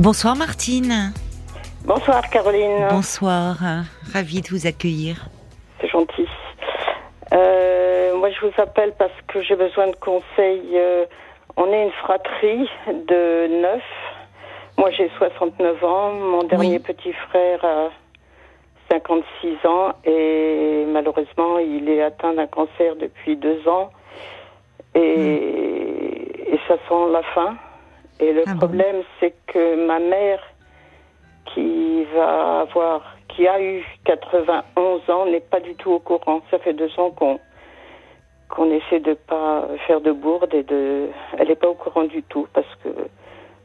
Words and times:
Bonsoir 0.00 0.34
Martine. 0.34 1.12
Bonsoir 1.84 2.30
Caroline. 2.30 2.86
Bonsoir, 2.88 3.58
ravie 4.14 4.40
de 4.40 4.48
vous 4.48 4.66
accueillir. 4.66 5.26
C'est 5.78 5.88
gentil. 5.88 6.26
Euh, 7.34 8.16
moi 8.16 8.30
je 8.30 8.46
vous 8.46 8.52
appelle 8.56 8.94
parce 8.98 9.12
que 9.28 9.42
j'ai 9.42 9.56
besoin 9.56 9.88
de 9.88 9.96
conseils. 9.96 10.70
Euh, 10.72 11.04
on 11.58 11.70
est 11.70 11.84
une 11.84 11.92
fratrie 11.92 12.66
de 12.88 13.60
neuf. 13.60 13.82
Moi 14.78 14.90
j'ai 14.90 15.10
69 15.18 15.84
ans, 15.84 16.12
mon 16.14 16.44
dernier 16.44 16.78
petit 16.78 17.12
frère 17.28 17.62
a 17.62 17.90
56 18.90 19.66
ans 19.68 19.92
et 20.06 20.86
malheureusement 20.88 21.58
il 21.58 21.90
est 21.90 22.02
atteint 22.02 22.32
d'un 22.32 22.46
cancer 22.46 22.96
depuis 22.96 23.36
deux 23.36 23.68
ans 23.68 23.90
et, 24.94 26.54
et 26.54 26.60
ça 26.66 26.76
sent 26.88 27.12
la 27.12 27.22
fin. 27.34 27.58
Et 28.20 28.32
le 28.32 28.42
Ah 28.46 28.52
bon 28.52 28.58
problème, 28.58 29.02
c'est 29.18 29.34
que 29.46 29.86
ma 29.86 29.98
mère, 29.98 30.40
qui 31.46 32.04
va 32.14 32.60
avoir, 32.60 33.16
qui 33.28 33.46
a 33.48 33.60
eu 33.60 33.84
91 34.04 35.08
ans, 35.10 35.26
n'est 35.26 35.40
pas 35.40 35.60
du 35.60 35.74
tout 35.74 35.90
au 35.92 35.98
courant. 36.00 36.40
Ça 36.50 36.58
fait 36.58 36.72
deux 36.74 36.90
ans 36.98 37.10
qu'on 37.10 37.38
qu'on 38.48 38.68
essaie 38.72 38.98
de 38.98 39.14
pas 39.14 39.68
faire 39.86 40.00
de 40.00 40.10
bourde 40.10 40.52
et 40.52 40.64
de, 40.64 41.08
elle 41.38 41.46
n'est 41.48 41.54
pas 41.54 41.68
au 41.68 41.74
courant 41.74 42.02
du 42.02 42.20
tout 42.24 42.48
parce 42.52 42.66
que, 42.82 42.88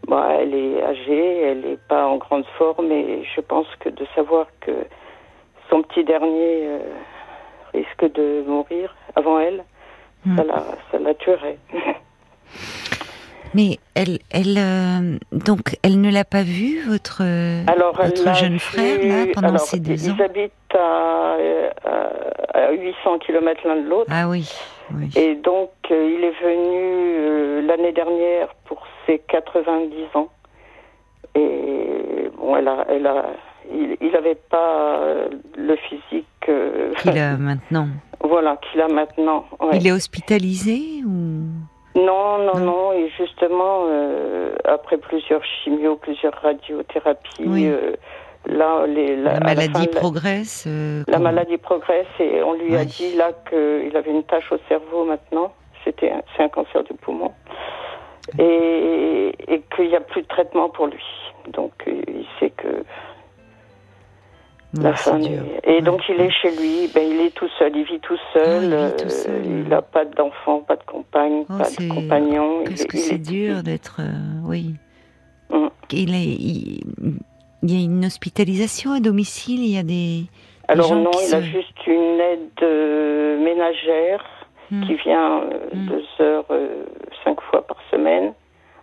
bah, 0.07 0.27
elle 0.39 0.53
est 0.53 0.83
âgée, 0.83 1.41
elle 1.41 1.61
n'est 1.61 1.79
pas 1.89 2.05
en 2.05 2.17
grande 2.17 2.45
forme 2.59 2.91
et 2.91 3.23
je 3.35 3.41
pense 3.41 3.65
que 3.79 3.89
de 3.89 4.05
savoir 4.13 4.45
que 4.61 4.85
son 5.71 5.81
petit 5.81 6.03
dernier 6.03 6.67
euh, 6.67 6.79
risque 7.73 8.13
de 8.13 8.43
mourir 8.47 8.95
avant 9.15 9.39
elle, 9.39 9.63
Hmm. 10.25 10.37
ça 10.37 10.43
la, 10.43 10.63
ça 10.91 10.99
la 10.99 11.13
tuerait. 11.13 11.57
Mais 13.53 13.79
elle, 13.93 14.19
elle, 14.31 14.57
euh, 14.57 15.17
donc, 15.31 15.77
elle 15.83 16.01
ne 16.01 16.11
l'a 16.11 16.25
pas 16.25 16.43
vu, 16.43 16.81
votre, 16.87 17.21
Alors, 17.67 17.95
jeune 18.35 18.53
vu- 18.53 18.59
frère, 18.59 18.97
là, 19.01 19.31
pendant 19.33 19.47
alors, 19.49 19.61
ces 19.61 19.79
deux 19.79 19.93
ils 19.93 20.11
ans 20.11 20.15
habitent 20.23 20.51
à, 20.73 21.35
euh, 21.39 21.69
à, 22.53 22.57
à 22.67 22.71
800 22.71 23.19
km 23.19 23.61
l'un 23.65 23.77
de 23.81 23.87
l'autre. 23.89 24.09
Ah 24.11 24.27
oui, 24.27 24.49
oui. 24.93 25.09
Et 25.15 25.35
donc, 25.35 25.69
euh, 25.91 26.15
il 26.17 26.23
est 26.25 26.43
venu 26.43 27.15
euh, 27.17 27.61
l'année 27.61 27.93
dernière 27.93 28.49
pour 28.65 28.85
ses 29.05 29.19
90 29.19 29.93
ans. 30.15 30.27
Et 31.35 32.29
bon, 32.37 32.55
elle 32.57 32.67
a, 32.67 32.85
elle 32.89 33.07
a, 33.07 33.25
il 33.73 34.11
n'avait 34.11 34.35
pas 34.35 34.99
le 35.57 35.75
physique 35.77 36.25
euh, 36.49 36.93
Qu'il 37.01 37.17
a 37.17 37.37
maintenant. 37.37 37.87
voilà, 38.21 38.57
qu'il 38.57 38.81
a 38.81 38.87
maintenant. 38.87 39.45
ouais. 39.61 39.77
Il 39.77 39.87
est 39.87 39.91
hospitalisé 39.91 40.81
ou? 41.05 41.43
Non, 41.95 42.37
non, 42.39 42.59
Non. 42.59 42.65
non. 42.65 42.93
Et 42.93 43.09
justement, 43.17 43.85
euh, 43.87 44.53
après 44.65 44.97
plusieurs 44.97 45.43
chimios, 45.43 45.95
plusieurs 45.95 46.33
radiothérapies, 46.41 47.43
Oui. 47.47 47.67
euh, 47.67 47.93
là, 48.47 48.85
les, 48.85 49.15
la 49.15 49.31
la, 49.31 49.35
à 49.37 49.39
la 49.39 49.61
fin 49.61 49.67
maladie 49.69 49.87
progresse 49.87 50.65
euh, 50.67 51.03
La 51.07 51.19
maladie 51.19 51.57
progresse 51.57 52.05
et 52.19 52.43
on 52.43 52.53
lui 52.53 52.75
a 52.75 52.85
dit 52.85 53.15
là 53.15 53.31
qu'il 53.49 53.95
avait 53.95 54.11
une 54.11 54.23
tache 54.23 54.51
au 54.51 54.57
cerveau 54.67 55.05
maintenant. 55.05 55.53
C'était 55.83 56.11
un- 56.11 56.21
c'est 56.35 56.43
un 56.43 56.49
cancer 56.49 56.83
du 56.83 56.93
poumon 56.95 57.31
et, 58.39 59.31
et 59.47 59.61
qu'il 59.75 59.87
n'y 59.89 59.95
a 59.95 60.01
plus 60.01 60.23
de 60.23 60.27
traitement 60.27 60.69
pour 60.69 60.87
lui. 60.87 61.03
Donc 61.49 61.71
il 61.87 62.25
sait 62.39 62.49
que 62.49 62.83
Ouais, 64.77 64.83
la 64.83 64.93
fin. 64.93 65.19
Et 65.21 65.29
Ouais. 65.67 65.81
donc 65.81 66.01
il 66.09 66.19
est 66.19 66.29
chez 66.31 66.51
lui. 66.51 66.89
Ben 66.93 67.03
il 67.07 67.21
est 67.21 67.33
tout 67.35 67.47
seul. 67.59 67.71
Il 67.75 67.83
vit 67.85 67.99
tout 67.99 68.17
seul. 68.33 68.73
Ah, 68.73 68.87
il 68.87 68.87
vit 68.87 69.03
tout 69.03 69.29
euh, 69.29 69.63
ouais. 69.63 69.69
n'a 69.69 69.81
pas 69.81 70.05
d'enfant, 70.05 70.59
pas 70.59 70.75
de 70.75 70.83
compagne, 70.83 71.43
Oh, 71.49 71.53
pas 71.57 71.69
de 71.69 71.89
compagnon. 71.93 72.63
Qu'est-ce 72.65 72.83
est- 72.83 72.87
que 72.87 72.97
c'est 72.97 73.15
est- 73.15 73.17
dur 73.31 73.63
d'être, 73.63 73.97
euh, 74.01 74.47
oui. 74.47 74.75
Mm. 75.51 75.67
Il, 75.91 76.13
est, 76.15 76.23
il, 76.23 76.81
il 77.63 77.71
y 77.71 77.81
a 77.81 77.83
une 77.85 78.05
hospitalisation 78.05 78.91
à 78.93 78.99
domicile, 78.99 79.59
il 79.63 79.71
y 79.75 79.77
a 79.77 79.83
des. 79.83 80.23
Alors 80.67 80.87
gens 80.87 80.95
non, 80.95 81.11
qui 81.11 81.27
il 81.29 81.35
a 81.35 81.41
juste 81.41 81.85
une 81.87 82.19
aide 82.19 82.63
euh, 82.63 83.39
ménagère 83.43 84.25
Hmm. 84.71 84.83
qui 84.87 84.95
vient 84.95 85.41
Mm. 85.75 85.85
deux 85.85 86.03
heures, 86.23 86.45
cinq 87.23 87.39
fois 87.51 87.61
par 87.67 87.77
semaine, 87.91 88.33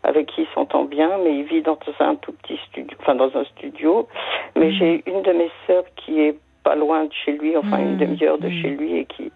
avec 0.04 0.26
qui 0.26 0.42
il 0.42 0.46
s'entend 0.54 0.84
bien, 0.84 1.10
mais 1.22 1.38
il 1.38 1.44
vit 1.44 1.62
dans 1.62 1.78
un 2.00 2.14
tout 2.16 2.32
petit 2.32 2.58
studio, 2.68 2.96
enfin 3.00 3.14
dans 3.14 3.30
un 3.36 3.44
studio. 3.44 4.08
Mais 4.56 4.68
Mm. 4.68 4.72
j'ai 4.78 5.02
une 5.06 5.22
de 5.22 5.32
mes 5.32 5.50
sœurs 5.66 5.84
qui 5.96 6.20
est 6.20 6.36
pas 6.64 6.74
loin 6.76 7.04
de 7.04 7.12
chez 7.24 7.32
lui, 7.32 7.56
enfin 7.56 7.78
une 7.78 7.94
Mm, 7.94 7.98
demi-heure 7.98 8.38
de 8.38 8.48
mm. 8.48 8.62
chez 8.62 8.68
lui, 8.70 8.96
et 8.98 9.04
qui 9.06 9.30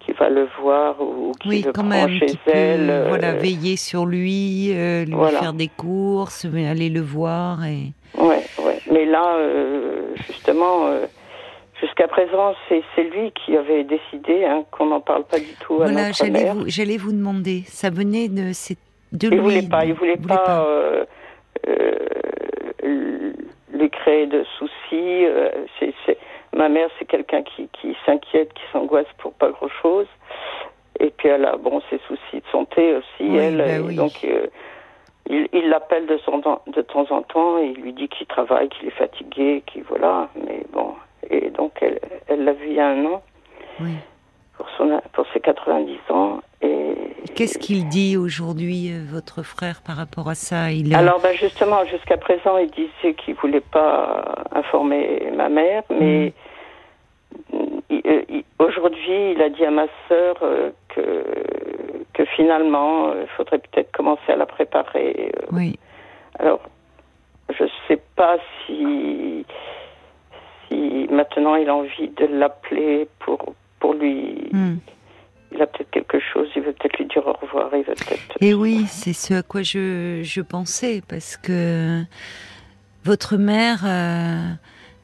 qui 0.00 0.12
va 0.14 0.30
le 0.30 0.48
voir 0.62 0.98
ou 1.02 1.32
qui 1.38 1.48
Oui, 1.48 1.62
le 1.66 1.72
quand 1.72 1.82
prend 1.82 1.90
même, 1.90 2.08
chez 2.18 2.26
qui 2.26 2.36
peut 2.38 2.50
elle. 2.54 2.88
euh, 2.88 3.04
voilà, 3.08 3.34
veiller 3.34 3.76
sur 3.76 4.06
lui, 4.06 4.70
euh, 4.72 5.04
lui 5.04 5.12
voilà. 5.12 5.38
faire 5.38 5.52
des 5.52 5.68
courses, 5.68 6.46
aller 6.46 6.88
le 6.88 7.00
voir. 7.02 7.62
Et... 7.66 7.92
Ouais, 8.16 8.42
ouais. 8.64 8.78
Mais 8.90 9.04
là, 9.04 9.36
euh, 9.36 10.14
justement, 10.26 10.86
euh, 10.86 11.04
jusqu'à 11.82 12.08
présent, 12.08 12.54
c'est 12.70 12.82
lui 13.02 13.32
qui 13.44 13.54
avait 13.54 13.84
décidé 13.84 14.46
hein, 14.46 14.64
qu'on 14.70 14.86
n'en 14.86 15.00
parle 15.02 15.24
pas 15.24 15.38
du 15.40 15.52
tout 15.60 15.74
à 15.74 15.88
Voilà, 15.90 16.06
notre 16.08 16.26
mère. 16.28 16.54
vous, 16.54 16.64
j'allais 16.68 16.96
vous 16.96 17.12
demander. 17.12 17.64
Ça 17.66 17.90
venait 17.90 18.28
de, 18.28 18.54
de 19.12 19.28
Il 19.32 19.40
voulait 19.40 19.62
pas, 19.68 19.84
il 19.84 19.94
voulait 19.94 20.16
pas, 20.16 20.64
euh, 20.66 21.04
euh, 21.68 23.32
lui 23.72 23.90
créer 23.90 24.26
de 24.26 24.44
soucis. 24.58 25.24
euh, 25.26 25.50
ma 26.54 26.68
mère, 26.68 26.88
c'est 26.98 27.04
quelqu'un 27.04 27.42
qui, 27.42 27.68
qui 27.72 27.96
s'inquiète, 28.04 28.52
qui 28.54 28.62
s'angoisse 28.72 29.06
pour 29.18 29.32
pas 29.34 29.50
grand 29.50 29.68
chose. 29.82 30.06
Et 31.00 31.10
puis 31.10 31.28
elle 31.28 31.44
a, 31.44 31.56
bon, 31.56 31.80
ses 31.90 31.98
soucis 32.08 32.36
de 32.40 32.46
santé 32.50 32.96
aussi, 32.96 33.04
Oui, 33.28 33.36
elle. 33.36 33.58
bah 33.58 33.86
oui. 33.86 33.94
Donc 33.94 34.26
il, 35.30 35.68
l'appelle 35.68 36.06
de, 36.06 36.18
son 36.18 36.38
de 36.38 36.82
temps 36.82 37.06
en 37.10 37.22
temps 37.22 37.58
et 37.58 37.66
il 37.66 37.82
lui 37.82 37.92
dit 37.92 38.08
qu'il 38.08 38.26
travaille, 38.26 38.68
qu'il 38.70 38.88
est 38.88 38.92
fatigué, 38.92 39.62
qu'il 39.66 39.82
voilà. 39.84 40.28
Mais 40.46 40.64
bon, 40.72 40.94
et 41.30 41.50
donc 41.50 41.72
elle, 41.82 42.00
elle 42.28 42.44
l'a 42.44 42.52
vu 42.52 42.66
il 42.68 42.74
y 42.74 42.80
a 42.80 42.88
un 42.88 43.04
an 43.04 43.22
Oui. 43.80 43.90
pour 44.56 44.68
son, 44.76 45.00
pour 45.12 45.26
ses 45.32 45.40
90 45.40 45.98
ans 46.10 46.40
Qu'est-ce 47.34 47.58
qu'il 47.58 47.88
dit 47.88 48.16
aujourd'hui, 48.16 48.90
euh, 48.92 49.04
votre 49.10 49.42
frère, 49.42 49.80
par 49.86 49.96
rapport 49.96 50.28
à 50.28 50.34
ça? 50.34 50.70
Il 50.72 50.94
a- 50.94 50.98
Alors, 50.98 51.20
ben 51.20 51.34
justement, 51.36 51.84
jusqu'à 51.86 52.16
présent, 52.16 52.56
il 52.58 52.70
disait 52.70 53.14
qu'il 53.14 53.34
voulait 53.34 53.60
pas 53.60 54.24
informer 54.52 55.30
ma 55.36 55.48
mère, 55.48 55.82
mais 55.90 56.32
il- 57.90 58.02
euh, 58.06 58.22
aujourd'hui, 58.58 59.32
il 59.32 59.42
a 59.42 59.48
dit 59.50 59.64
à 59.64 59.70
ma 59.70 59.86
sœur 60.08 60.36
euh, 60.42 60.70
que 60.88 61.24
que 62.14 62.24
finalement, 62.24 63.12
il 63.14 63.28
faudrait 63.36 63.58
peut-être 63.58 63.92
commencer 63.92 64.32
à 64.32 64.34
la 64.36 64.46
préparer. 64.46 65.30
Oui. 65.52 65.78
Alors, 66.40 66.60
je 67.56 67.64
sais 67.86 68.00
pas 68.16 68.38
si 68.66 69.44
si 70.66 71.06
maintenant 71.10 71.54
il 71.54 71.68
a 71.68 71.74
envie 71.76 72.08
de 72.08 72.26
l'appeler 72.26 73.08
pour 73.20 73.54
pour 73.78 73.94
lui. 73.94 74.48
Hmm. 74.52 74.76
Il 75.52 75.62
a 75.62 75.66
peut-être 75.66 75.90
quelque 75.90 76.18
chose. 76.20 76.48
Il 76.56 76.62
veut 76.62 76.72
peut-être 76.72 76.98
lui 76.98 77.06
dire 77.06 77.26
au 77.26 77.32
revoir. 77.32 77.70
Il 77.72 77.78
veut 77.84 77.94
peut-être. 77.94 78.36
Et 78.40 78.54
oui, 78.54 78.84
c'est 78.88 79.12
ce 79.12 79.34
à 79.34 79.42
quoi 79.42 79.62
je, 79.62 80.20
je 80.22 80.40
pensais, 80.40 81.02
parce 81.08 81.36
que 81.36 82.02
votre 83.04 83.36
mère, 83.36 83.80
euh, 83.84 84.42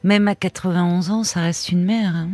même 0.03 0.27
à 0.27 0.35
91 0.35 1.09
ans, 1.11 1.23
ça 1.23 1.41
reste 1.41 1.69
une 1.71 1.83
mère. 1.83 2.15
hein. 2.15 2.29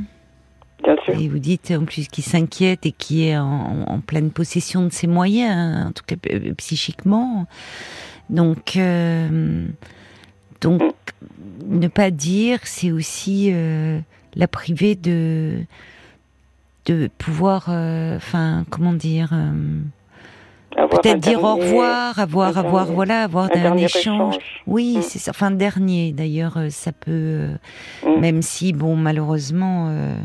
Bien 0.84 0.96
sûr. 1.06 1.14
Et 1.20 1.28
vous 1.28 1.38
dites 1.40 1.72
en 1.72 1.86
plus 1.86 2.08
qu'il 2.08 2.24
s'inquiète 2.24 2.86
et 2.88 2.92
qui 2.92 3.28
est 3.28 3.38
en, 3.38 3.84
en 3.88 4.00
pleine 4.00 4.32
possession 4.32 4.84
de 4.84 4.92
ses 4.92 5.06
moyens, 5.08 5.54
hein, 5.56 5.88
en 5.90 5.92
tout 5.92 6.04
cas 6.06 6.16
euh, 6.34 6.54
psychiquement. 6.56 7.46
Donc, 8.32 8.78
euh, 8.78 9.68
donc 10.60 10.82
ne 11.68 11.88
pas 11.88 12.10
dire, 12.10 12.60
c'est 12.64 12.92
aussi 12.92 13.52
euh, 13.54 14.00
la 14.36 14.48
priver 14.48 14.96
de 14.96 15.60
de 16.86 17.10
pouvoir, 17.18 17.66
euh, 17.70 18.18
enfin, 18.18 18.66
comment 18.70 18.94
dire, 18.94 19.30
euh, 19.34 19.80
peut-être 20.90 21.20
dire 21.20 21.44
au 21.44 21.56
revoir, 21.56 22.18
avoir, 22.20 22.58
avoir, 22.58 22.86
voilà, 22.88 23.24
avoir 23.24 23.50
un 23.54 23.78
échange. 23.78 24.36
échange. 24.36 24.36
Oui, 24.68 24.98
Mm. 24.98 25.02
c'est 25.02 25.20
ça. 25.20 25.32
Enfin, 25.32 25.52
dernier, 25.52 26.12
d'ailleurs, 26.14 26.58
euh, 26.58 26.70
ça 26.70 26.92
peut, 26.92 27.50
Mm. 28.06 28.20
même 28.20 28.42
si, 28.42 28.74
bon, 28.74 28.96
malheureusement, 28.96 29.88
euh, 29.90 30.16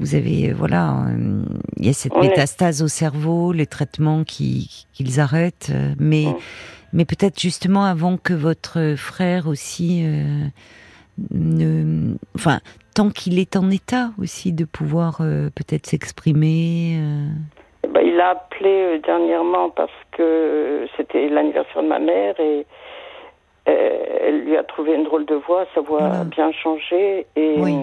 vous 0.00 0.14
avez, 0.14 0.52
voilà, 0.52 1.04
euh, 1.08 1.44
il 1.76 1.86
y 1.86 1.88
a 1.88 1.92
cette 1.92 2.12
On 2.16 2.22
est- 2.22 2.28
métastase 2.28 2.82
au 2.82 2.88
cerveau, 2.88 3.52
les 3.52 3.66
traitements 3.66 4.24
qui 4.24 4.86
qu'ils 4.94 5.20
arrêtent, 5.20 5.72
mais, 6.00 6.24
Mm. 6.26 6.34
mais 6.94 7.04
peut-être 7.04 7.38
justement 7.40 7.84
avant 7.84 8.16
que 8.16 8.32
votre 8.34 8.94
frère 8.96 9.46
aussi, 9.46 10.02
euh, 10.04 10.46
ne, 11.32 12.14
enfin, 12.34 12.60
tant 12.94 13.10
qu'il 13.10 13.38
est 13.38 13.56
en 13.56 13.70
état 13.70 14.10
aussi 14.20 14.52
de 14.52 14.64
pouvoir 14.64 15.18
euh, 15.20 15.48
peut-être 15.54 15.86
s'exprimer. 15.86 16.96
euh. 16.98 17.88
Ben, 17.88 18.02
il 18.04 18.20
a 18.20 18.30
appelé 18.30 18.70
euh, 18.70 18.98
dernièrement 18.98 19.70
parce 19.70 19.90
que 20.12 20.86
c'était 20.96 21.28
l'anniversaire 21.28 21.82
de 21.82 21.88
ma 21.88 21.98
mère 21.98 22.38
et 22.40 22.66
elle 23.64 24.40
lui 24.44 24.56
a 24.56 24.64
trouvé 24.64 24.94
une 24.94 25.04
drôle 25.04 25.24
de 25.26 25.36
voix, 25.36 25.66
sa 25.74 25.80
voix 25.80 26.00
Voilà. 26.00 26.20
a 26.20 26.24
bien 26.24 26.50
changé 26.52 27.26
et 27.36 27.54
Oui. 27.58 27.74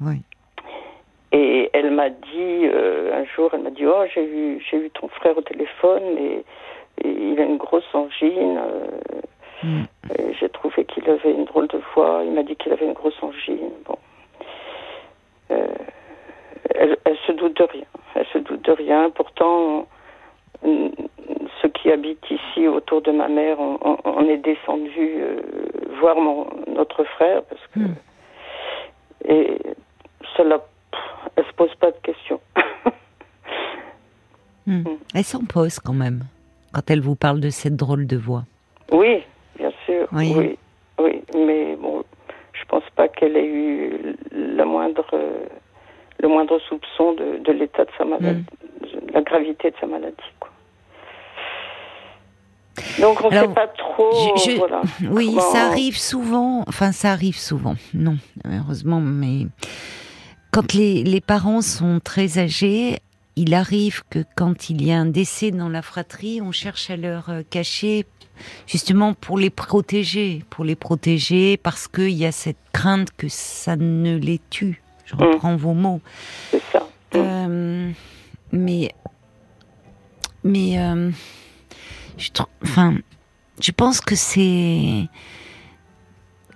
Oui. 0.00 0.16
et 1.32 1.70
elle 1.72 1.90
m'a 1.90 2.08
dit 2.10 2.66
un 3.12 3.24
jour, 3.34 3.50
elle 3.52 3.62
m'a 3.62 3.70
dit 3.70 3.84
oh 3.86 4.04
j'ai 4.14 4.24
eu 4.24 4.64
j'ai 4.70 4.76
eu 4.86 4.90
ton 4.90 5.08
frère 5.08 5.36
au 5.36 5.42
téléphone 5.42 6.02
et, 6.18 6.44
et 7.04 7.08
il 7.10 7.40
a 7.40 7.44
une 7.44 7.56
grosse 7.56 7.92
angine. 7.94 8.60
Mm. 9.62 9.82
j'ai 10.40 10.48
trouvé 10.50 10.84
qu'il 10.84 11.08
avait 11.08 11.32
une 11.32 11.44
drôle 11.46 11.66
de 11.68 11.80
voix. 11.94 12.22
Il 12.24 12.32
m'a 12.32 12.42
dit 12.42 12.54
qu'il 12.56 12.72
avait 12.72 12.86
une 12.86 12.92
grosse 12.92 13.20
angine. 13.22 13.70
Bon. 13.86 13.96
Euh, 16.84 16.88
elle, 16.88 16.96
elle, 17.04 17.16
se 17.26 17.32
doute 17.32 17.56
de 17.56 17.64
rien. 17.64 17.84
Elle 18.14 18.26
se 18.32 18.38
doute 18.38 18.64
de 18.64 18.72
rien. 18.72 19.10
Pourtant, 19.10 19.86
ceux 20.62 21.68
qui 21.68 21.90
habitent 21.90 22.30
ici 22.30 22.66
autour 22.66 23.02
de 23.02 23.12
ma 23.12 23.28
mère, 23.28 23.58
on, 23.60 23.78
on, 24.04 24.28
est 24.28 24.38
descendu 24.38 25.16
euh, 25.18 25.40
voir 26.00 26.16
mon, 26.16 26.46
notre 26.68 27.04
frère 27.04 27.42
parce 27.44 27.60
que 27.72 27.80
hmm. 27.80 27.94
et 29.26 29.58
cela, 30.36 30.64
elle 31.36 31.44
se 31.44 31.52
pose 31.52 31.74
pas 31.76 31.90
de 31.90 31.98
questions. 32.02 32.40
Hmm. 34.66 34.80
Hmm. 34.80 34.96
Elle 35.14 35.24
s'en 35.24 35.44
pose 35.44 35.78
quand 35.78 35.92
même 35.92 36.22
quand 36.72 36.90
elle 36.90 37.02
vous 37.02 37.16
parle 37.16 37.38
de 37.38 37.50
cette 37.50 37.76
drôle 37.76 38.06
de 38.06 38.16
voix. 38.16 38.44
Oui, 38.90 39.22
bien 39.58 39.70
sûr. 39.84 40.08
Oui, 40.10 40.56
oui, 40.98 41.22
mais 41.34 41.76
bon, 41.76 42.02
je 42.54 42.64
pense 42.64 42.84
pas 42.96 43.08
qu'elle 43.08 43.36
ait 43.36 43.44
eu 43.44 44.16
la 44.32 44.64
moindre, 44.64 45.04
le 46.24 46.30
moindre 46.30 46.58
soupçon 46.68 47.12
de, 47.12 47.44
de 47.44 47.52
l'état 47.52 47.84
de 47.84 47.90
sa 47.98 48.04
maladie, 48.06 48.44
de 48.80 49.12
la 49.12 49.20
gravité 49.20 49.70
de 49.70 49.76
sa 49.78 49.86
maladie. 49.86 50.16
Quoi. 50.40 50.50
Donc 52.98 53.22
on 53.22 53.28
ne 53.28 53.34
sait 53.34 53.48
pas 53.48 53.68
trop. 53.68 54.10
voilà, 54.56 54.82
oui, 55.10 55.36
ça 55.52 55.66
arrive 55.66 55.98
souvent. 55.98 56.64
Enfin, 56.66 56.92
ça 56.92 57.10
arrive 57.10 57.36
souvent. 57.36 57.74
Non, 57.92 58.16
heureusement, 58.46 59.00
mais 59.00 59.46
quand 60.50 60.72
les, 60.72 61.04
les 61.04 61.20
parents 61.20 61.60
sont 61.60 62.00
très 62.02 62.38
âgés, 62.38 63.00
il 63.36 63.52
arrive 63.52 64.02
que 64.08 64.20
quand 64.34 64.70
il 64.70 64.82
y 64.82 64.92
a 64.92 64.98
un 64.98 65.06
décès 65.06 65.50
dans 65.50 65.68
la 65.68 65.82
fratrie, 65.82 66.40
on 66.40 66.52
cherche 66.52 66.88
à 66.88 66.96
leur 66.96 67.28
euh, 67.28 67.42
cacher 67.48 68.06
justement 68.66 69.12
pour 69.12 69.38
les 69.38 69.50
protéger, 69.50 70.42
pour 70.48 70.64
les 70.64 70.74
protéger 70.74 71.58
parce 71.58 71.86
qu'il 71.86 72.10
y 72.10 72.24
a 72.24 72.32
cette 72.32 72.56
crainte 72.72 73.10
que 73.14 73.28
ça 73.28 73.76
ne 73.76 74.16
les 74.16 74.40
tue. 74.48 74.83
Je 75.04 75.16
reprends 75.16 75.56
vos 75.56 75.74
mots. 75.74 76.00
C'est 76.50 76.62
ça. 76.72 76.88
Euh, 77.14 77.90
mais 78.52 78.90
mais 80.42 80.78
euh, 80.78 81.10
je 82.16 82.30
enfin, 82.62 82.94
je 83.60 83.70
pense 83.72 84.00
que 84.00 84.14
c'est 84.16 85.08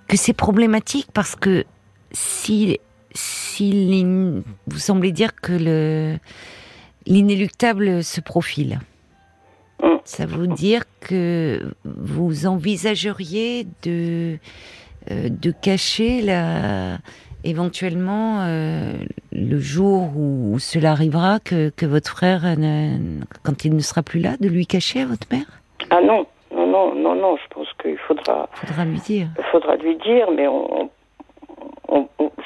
que 0.07 0.17
c'est 0.17 0.33
problématique 0.33 1.07
parce 1.13 1.35
que 1.35 1.65
si 2.11 2.79
si 3.13 4.03
vous 4.67 4.79
semblez 4.79 5.11
dire 5.11 5.35
que 5.35 5.53
le 5.53 6.17
l'inéluctable 7.05 8.03
se 8.03 8.21
profile. 8.21 8.79
Mm. 9.81 9.87
Ça 10.03 10.25
veut 10.25 10.47
dire 10.47 10.83
que 10.99 11.73
vous 11.83 12.45
envisageriez 12.45 13.67
de, 13.83 14.37
euh, 15.11 15.29
de 15.29 15.51
cacher 15.51 16.21
la, 16.21 16.99
éventuellement 17.43 18.41
euh, 18.41 18.93
le 19.31 19.59
jour 19.59 20.09
où, 20.15 20.59
cela 20.59 20.91
arrivera 20.91 21.39
que, 21.39 21.69
que 21.69 21.85
votre 21.85 22.11
frère, 22.11 22.41
quand 23.43 23.65
il 23.65 23.75
ne 23.75 23.81
sera 23.81 24.03
plus 24.03 24.19
là, 24.19 24.31
de 24.39 24.47
lui 24.47 24.65
cacher 24.65 25.01
à 25.01 25.05
votre 25.05 25.27
mère? 25.31 25.45
Ah 25.89 26.01
non, 26.01 26.25
non, 26.53 26.67
non, 26.67 26.95
non, 26.95 27.15
non, 27.15 27.37
je 27.37 27.53
pense 27.53 27.67
qu'il 27.81 27.97
faudra... 27.97 28.49
faudra 28.53 28.85
lui 28.85 28.99
dire. 28.99 29.27
Faudra 29.51 29.75
lui 29.75 29.95
dire, 29.97 30.29
mais 30.31 30.47
on, 30.47 30.89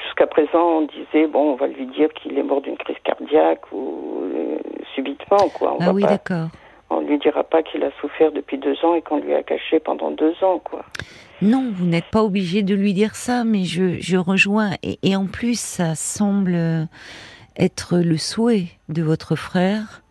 jusqu'à 0.04 0.26
présent, 0.26 0.62
on 0.62 0.82
disait, 0.82 1.26
bon, 1.26 1.52
on 1.52 1.56
va 1.56 1.66
lui 1.66 1.86
dire 1.86 2.08
qu'il 2.14 2.38
est 2.38 2.42
mort 2.42 2.60
d'une 2.60 2.76
crise 2.76 2.96
cardiaque 3.04 3.60
ou 3.72 4.22
euh, 4.22 4.58
subitement, 4.94 5.48
quoi. 5.54 5.76
On 5.78 5.78
ah 5.80 5.92
oui, 5.92 6.02
d'accord. 6.02 6.48
On 7.04 7.06
lui 7.06 7.18
dira 7.18 7.44
pas 7.44 7.62
qu'il 7.62 7.82
a 7.82 7.90
souffert 8.00 8.32
depuis 8.32 8.56
deux 8.56 8.76
ans 8.82 8.94
et 8.94 9.02
qu'on 9.02 9.18
lui 9.18 9.34
a 9.34 9.42
caché 9.42 9.78
pendant 9.78 10.10
deux 10.10 10.34
ans, 10.42 10.58
quoi. 10.58 10.86
Non, 11.42 11.70
vous 11.74 11.84
n'êtes 11.84 12.10
pas 12.10 12.22
obligé 12.22 12.62
de 12.62 12.74
lui 12.74 12.94
dire 12.94 13.14
ça, 13.14 13.44
mais 13.44 13.64
je, 13.64 14.00
je 14.00 14.16
rejoins. 14.16 14.70
Et, 14.82 15.14
en 15.14 15.26
plus, 15.26 15.60
ça 15.60 15.94
semble 15.94 16.88
être 17.56 17.98
le 17.98 18.16
souhait 18.16 18.68
de 18.88 19.02
votre 19.02 19.36
frère, 19.36 20.02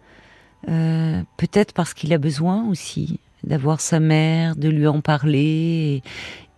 euh, 0.69 1.21
peut-être 1.37 1.73
parce 1.73 1.95
qu'il 1.95 2.13
a 2.13 2.19
besoin 2.19 2.69
aussi 2.69 3.19
d'avoir 3.43 3.81
sa 3.81 3.99
mère, 3.99 4.55
de 4.55 4.69
lui 4.69 4.85
en 4.85 5.01
parler 5.01 6.03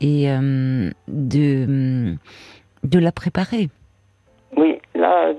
et, 0.01 0.29
euh, 0.29 0.91
de 1.07 2.15
de 2.83 2.99
la 2.99 3.11
préparer. 3.11 3.69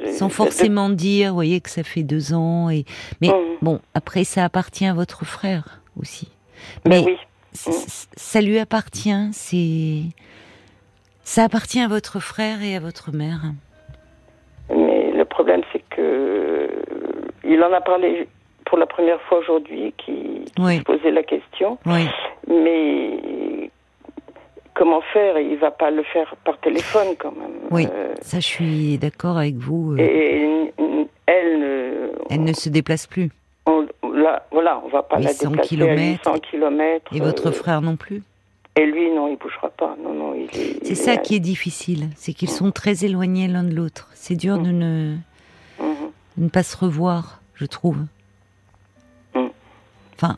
Oui. 0.01 0.13
Sans 0.13 0.29
forcément 0.29 0.89
dire, 0.89 1.31
vous 1.31 1.35
voyez, 1.35 1.61
que 1.61 1.71
ça 1.71 1.83
fait 1.83 2.03
deux 2.03 2.33
ans. 2.33 2.71
Et... 2.71 2.85
Mais 3.21 3.29
mmh. 3.29 3.59
bon, 3.63 3.81
après, 3.95 4.25
ça 4.25 4.45
appartient 4.45 4.87
à 4.87 4.95
votre 4.95 5.25
frère 5.25 5.81
aussi. 6.01 6.29
Ben 6.85 6.91
Mais 6.91 7.05
oui. 7.07 7.19
Mmh. 7.67 7.71
ça 8.17 8.41
lui 8.41 8.59
appartient, 8.59 9.29
c'est. 9.33 10.03
Ça 11.23 11.45
appartient 11.45 11.81
à 11.81 11.89
votre 11.89 12.21
frère 12.21 12.63
et 12.63 12.77
à 12.77 12.81
votre 12.81 13.13
mère. 13.13 13.41
Mais 14.71 15.11
le 15.13 15.25
problème, 15.25 15.63
c'est 15.73 15.83
que. 15.91 16.69
Il 17.45 17.63
en 17.63 17.73
a 17.73 17.81
parlé 17.81 18.29
pour 18.67 18.79
la 18.79 18.87
première 18.87 19.21
fois 19.23 19.39
aujourd'hui, 19.39 19.95
qui, 19.97 20.45
qui 20.55 20.81
posait 20.81 21.13
la 21.13 21.23
question. 21.23 21.79
Oui. 21.87 22.07
Mais 22.49 23.71
comment 24.75 25.01
faire? 25.13 25.39
Il 25.39 25.57
va 25.57 25.71
pas 25.71 25.91
le 25.91 26.03
faire 26.03 26.35
par 26.45 26.59
téléphone 26.59 27.15
quand 27.19 27.33
même. 27.33 27.46
Oui, 27.71 27.87
euh, 27.93 28.15
ça 28.23 28.41
je 28.41 28.47
suis 28.47 28.99
d'accord 28.99 29.39
avec 29.39 29.57
vous. 29.57 29.93
Euh. 29.93 29.99
Et 29.99 30.73
elle 31.27 31.59
ne. 31.61 32.11
Elle 32.31 32.45
ne 32.45 32.53
se 32.53 32.69
déplace 32.69 33.07
plus. 33.07 33.31
On, 33.67 33.87
là, 34.13 34.47
voilà, 34.53 34.81
on 34.85 34.89
va 34.89 35.03
pas 35.03 35.19
la 35.19 35.33
déplacer 35.33 35.69
kilomètres, 35.69 36.29
à 36.29 36.35
800 36.35 36.41
km. 36.51 37.17
Et 37.17 37.21
votre 37.21 37.49
euh, 37.49 37.53
frère 37.53 37.83
non 37.83 37.97
plus? 37.97 38.23
Et 38.77 38.85
lui, 38.85 39.11
non, 39.11 39.29
il 39.29 39.37
bougera 39.37 39.71
pas. 39.71 39.97
Non, 40.03 40.13
non, 40.13 40.35
C'est 40.83 40.95
ça 40.95 41.17
qui 41.17 41.35
est 41.35 41.41
difficile, 41.41 42.09
c'est 42.15 42.33
qu'ils 42.33 42.51
sont 42.51 42.71
très 42.73 43.05
éloignés 43.05 43.49
l'un 43.49 43.65
de 43.65 43.75
l'autre. 43.75 44.11
C'est 44.15 44.37
dur 44.37 44.59
de, 44.59 44.71
ne, 44.71 45.17
mhm. 45.81 45.95
de 46.37 46.45
ne 46.45 46.49
pas 46.49 46.63
se 46.63 46.77
revoir, 46.77 47.41
je 47.55 47.65
trouve. 47.65 47.97
Mm. 49.35 49.47
Enfin, 50.15 50.37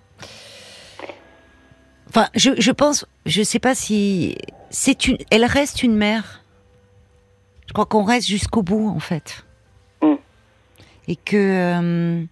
Enfin, 2.08 2.28
je, 2.34 2.50
je 2.58 2.72
pense, 2.72 3.06
je 3.26 3.42
sais 3.42 3.58
pas 3.58 3.74
si 3.74 4.36
c'est 4.70 5.06
une, 5.06 5.18
elle 5.30 5.44
reste 5.44 5.82
une 5.82 5.94
mère. 5.94 6.37
Je 7.68 7.72
crois 7.72 7.86
qu'on 7.86 8.02
reste 8.02 8.26
jusqu'au 8.26 8.62
bout 8.62 8.88
en 8.88 8.98
fait, 8.98 9.46
mm. 10.02 10.14
et 11.06 11.16
que 11.16 11.36
euh, 11.36 12.24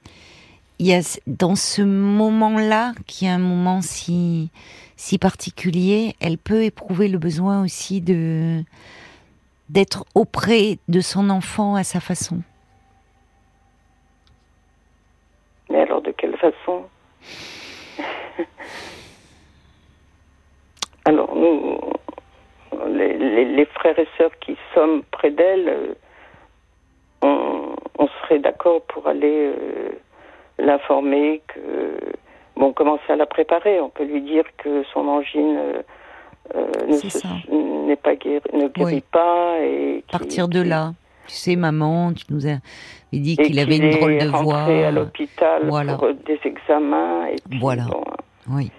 il 0.79 0.87
y 0.87 0.95
a 0.95 1.19
dans 1.27 1.55
ce 1.55 1.83
moment-là, 1.83 2.95
qui 3.07 3.27
est 3.27 3.31
un 3.31 3.39
moment 3.39 3.83
si 3.83 4.51
si 4.97 5.19
particulier, 5.19 6.17
elle 6.21 6.39
peut 6.39 6.65
éprouver 6.65 7.09
le 7.09 7.19
besoin 7.19 7.63
aussi 7.63 8.01
de 8.01 8.65
d'être 9.69 10.07
auprès 10.15 10.79
de 10.89 11.01
son 11.01 11.29
enfant 11.29 11.75
à 11.75 11.85
sa 11.85 12.01
façon. 12.01 12.41
Mais 15.69 15.83
alors 15.83 16.01
de 16.01 16.13
quelle 16.13 16.37
façon? 16.39 16.85
Alors, 21.07 21.37
nous, 21.37 21.79
les, 23.35 23.67
frères 23.67 23.99
et 23.99 24.09
sœurs 24.17 24.31
qui 24.41 24.57
sommes 24.75 25.03
près 25.11 25.31
d'elle, 25.31 25.69
euh, 25.69 25.95
on, 27.99 28.09
serait 28.23 28.39
d'accord 28.39 28.83
pour 28.83 29.07
aller 29.07 29.53
euh, 29.53 29.91
l'informer 30.59 31.43
que, 31.49 31.61
bon, 32.57 32.73
commencer 32.73 33.11
à 33.11 33.17
la 33.17 33.27
préparer. 33.27 33.81
On 33.81 33.89
peut 33.89 34.05
lui 34.05 34.23
dire 34.23 34.45
que 34.59 34.85
son 34.93 35.07
angine 35.09 35.59
euh, 36.55 36.73
n'est 37.87 37.97
pas 37.97 38.17
guéri, 38.17 38.43
ne 38.53 38.69
guérit 38.69 39.05
pas 39.13 39.59
et 39.61 40.05
partir 40.11 40.49
de 40.49 40.61
là. 40.61 40.93
Tu 41.27 41.35
sais, 41.35 41.57
maman, 41.57 42.13
tu 42.13 42.25
nous 42.31 42.47
as 42.47 42.59
dit 43.13 43.37
qu'il 43.37 43.59
avait 43.59 43.79
une 43.79 43.91
drôle 43.99 44.19
de 44.19 44.29
voix. 44.29 44.63
à 44.63 44.91
l'hôpital 44.91 45.69
pour 45.69 46.15
des 46.25 46.41
examens. 46.45 47.27
Et 47.27 47.37
voilà. 47.59 47.87
oui. 48.49 48.71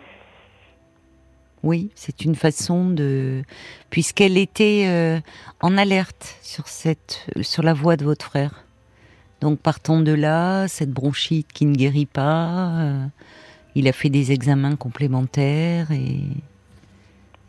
Oui, 1.63 1.89
c'est 1.95 2.23
une 2.23 2.35
façon 2.35 2.89
de, 2.89 3.41
puisqu'elle 3.89 4.37
était 4.37 4.85
euh, 4.87 5.19
en 5.61 5.77
alerte 5.77 6.37
sur 6.41 6.67
cette, 6.67 7.27
sur 7.41 7.63
la 7.63 7.73
voix 7.73 7.97
de 7.97 8.05
votre 8.05 8.25
frère. 8.25 8.65
Donc 9.41 9.59
partons 9.59 10.01
de 10.01 10.13
là, 10.13 10.67
cette 10.67 10.91
bronchite 10.91 11.51
qui 11.51 11.65
ne 11.65 11.75
guérit 11.75 12.05
pas, 12.05 12.69
euh, 12.79 13.05
il 13.75 13.87
a 13.87 13.91
fait 13.91 14.09
des 14.09 14.31
examens 14.31 14.75
complémentaires 14.75 15.91
et, 15.91 16.21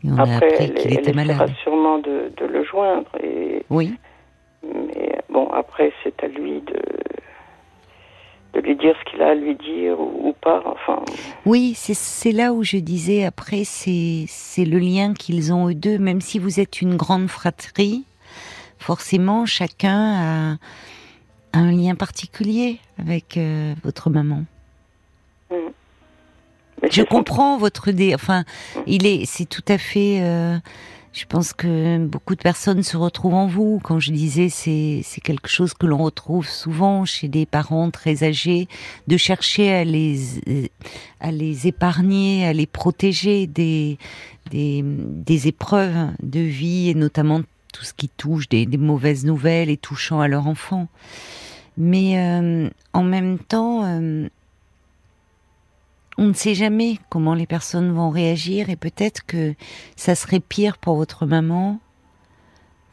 on 0.05 0.17
a 0.17 0.37
appris 0.37 0.73
qu'il 0.75 0.93
était 0.93 1.11
malade. 1.11 1.51
sûrement 1.61 1.97
de, 1.97 2.31
de, 2.37 2.45
le 2.45 2.63
joindre. 2.63 3.09
Et, 3.21 3.63
oui. 3.69 3.95
Mais 4.63 5.19
bon, 5.29 5.49
après 5.49 5.91
c'est 6.03 6.23
à 6.23 6.27
lui 6.27 6.61
de 6.61 6.81
de 8.53 8.59
lui 8.61 8.75
dire 8.75 8.95
ce 8.99 9.11
qu'il 9.11 9.21
a 9.21 9.29
à 9.29 9.35
lui 9.35 9.55
dire 9.55 9.99
ou, 9.99 10.33
pas. 10.41 10.63
Enfin. 10.65 11.03
Oui, 11.45 11.73
c'est 11.75 12.31
là 12.31 12.53
où 12.53 12.63
je 12.63 12.77
disais 12.77 13.25
après, 13.25 13.63
c'est 13.63 14.25
le 14.65 14.79
lien 14.79 15.13
qu'ils 15.13 15.53
ont 15.53 15.69
eux 15.69 15.75
deux, 15.75 15.97
même 15.97 16.21
si 16.21 16.39
vous 16.39 16.59
êtes 16.59 16.81
une 16.81 16.95
grande 16.95 17.27
fratrie, 17.27 18.05
forcément 18.77 19.45
chacun 19.45 20.57
a, 21.53 21.57
un 21.57 21.71
lien 21.71 21.95
particulier 21.95 22.79
avec 22.97 23.37
euh, 23.37 23.73
votre 23.83 24.09
maman. 24.09 24.43
Mm. 25.51 25.55
Je 26.89 27.03
comprends 27.03 27.57
votre 27.57 27.91
dé. 27.91 28.15
Enfin, 28.15 28.45
il 28.87 29.05
est, 29.05 29.25
c'est 29.25 29.45
tout 29.45 29.65
à 29.67 29.77
fait. 29.77 30.21
Euh, 30.21 30.57
je 31.19 31.25
pense 31.25 31.51
que 31.51 31.97
beaucoup 32.05 32.33
de 32.33 32.41
personnes 32.41 32.81
se 32.81 32.95
retrouvent 32.95 33.33
en 33.33 33.45
vous. 33.45 33.81
Quand 33.83 33.99
je 33.99 34.13
disais, 34.13 34.47
c'est 34.47 35.01
c'est 35.03 35.19
quelque 35.19 35.49
chose 35.49 35.73
que 35.73 35.85
l'on 35.85 35.97
retrouve 35.97 36.47
souvent 36.47 37.03
chez 37.03 37.27
des 37.27 37.45
parents 37.45 37.91
très 37.91 38.23
âgés, 38.23 38.69
de 39.07 39.17
chercher 39.17 39.73
à 39.73 39.83
les 39.83 40.71
à 41.19 41.31
les 41.33 41.67
épargner, 41.67 42.45
à 42.45 42.53
les 42.53 42.65
protéger 42.65 43.47
des 43.47 43.97
des, 44.49 44.81
des 44.81 45.49
épreuves 45.49 46.11
de 46.23 46.39
vie 46.39 46.89
et 46.89 46.93
notamment 46.93 47.41
tout 47.73 47.83
ce 47.83 47.93
qui 47.93 48.07
touche 48.07 48.47
des, 48.47 48.65
des 48.65 48.77
mauvaises 48.77 49.25
nouvelles 49.25 49.69
et 49.69 49.77
touchant 49.77 50.21
à 50.21 50.29
leur 50.29 50.47
enfant. 50.47 50.87
Mais 51.75 52.17
euh, 52.17 52.69
en 52.93 53.03
même 53.03 53.39
temps, 53.39 53.83
euh, 53.83 54.29
on 56.19 56.27
ne 56.27 56.33
sait 56.33 56.53
jamais 56.53 56.97
comment 57.09 57.33
les 57.33 57.47
personnes 57.47 57.93
vont 57.93 58.09
réagir 58.09 58.69
et 58.69 58.75
peut-être 58.75 59.25
que 59.25 59.55
ça 59.95 60.15
serait 60.15 60.41
pire 60.41 60.77
pour 60.77 60.97
votre 60.97 61.25
maman 61.25 61.79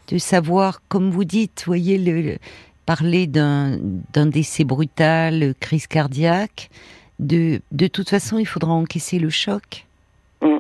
de 0.07 0.17
savoir, 0.17 0.81
comme 0.89 1.11
vous 1.11 1.25
dites, 1.25 1.65
voyez, 1.67 1.99
le, 1.99 2.39
parler 2.87 3.27
d'un 3.27 3.79
décès 4.15 4.63
brutal, 4.63 5.57
crise 5.59 5.89
cardiaque. 5.89 6.71
De, 7.19 7.61
de 7.73 7.89
toute 7.89 8.09
façon, 8.09 8.39
il 8.39 8.47
faudra 8.47 8.73
encaisser 8.73 9.19
le 9.19 9.31
choc. 9.31 9.87
Mm. 10.41 10.59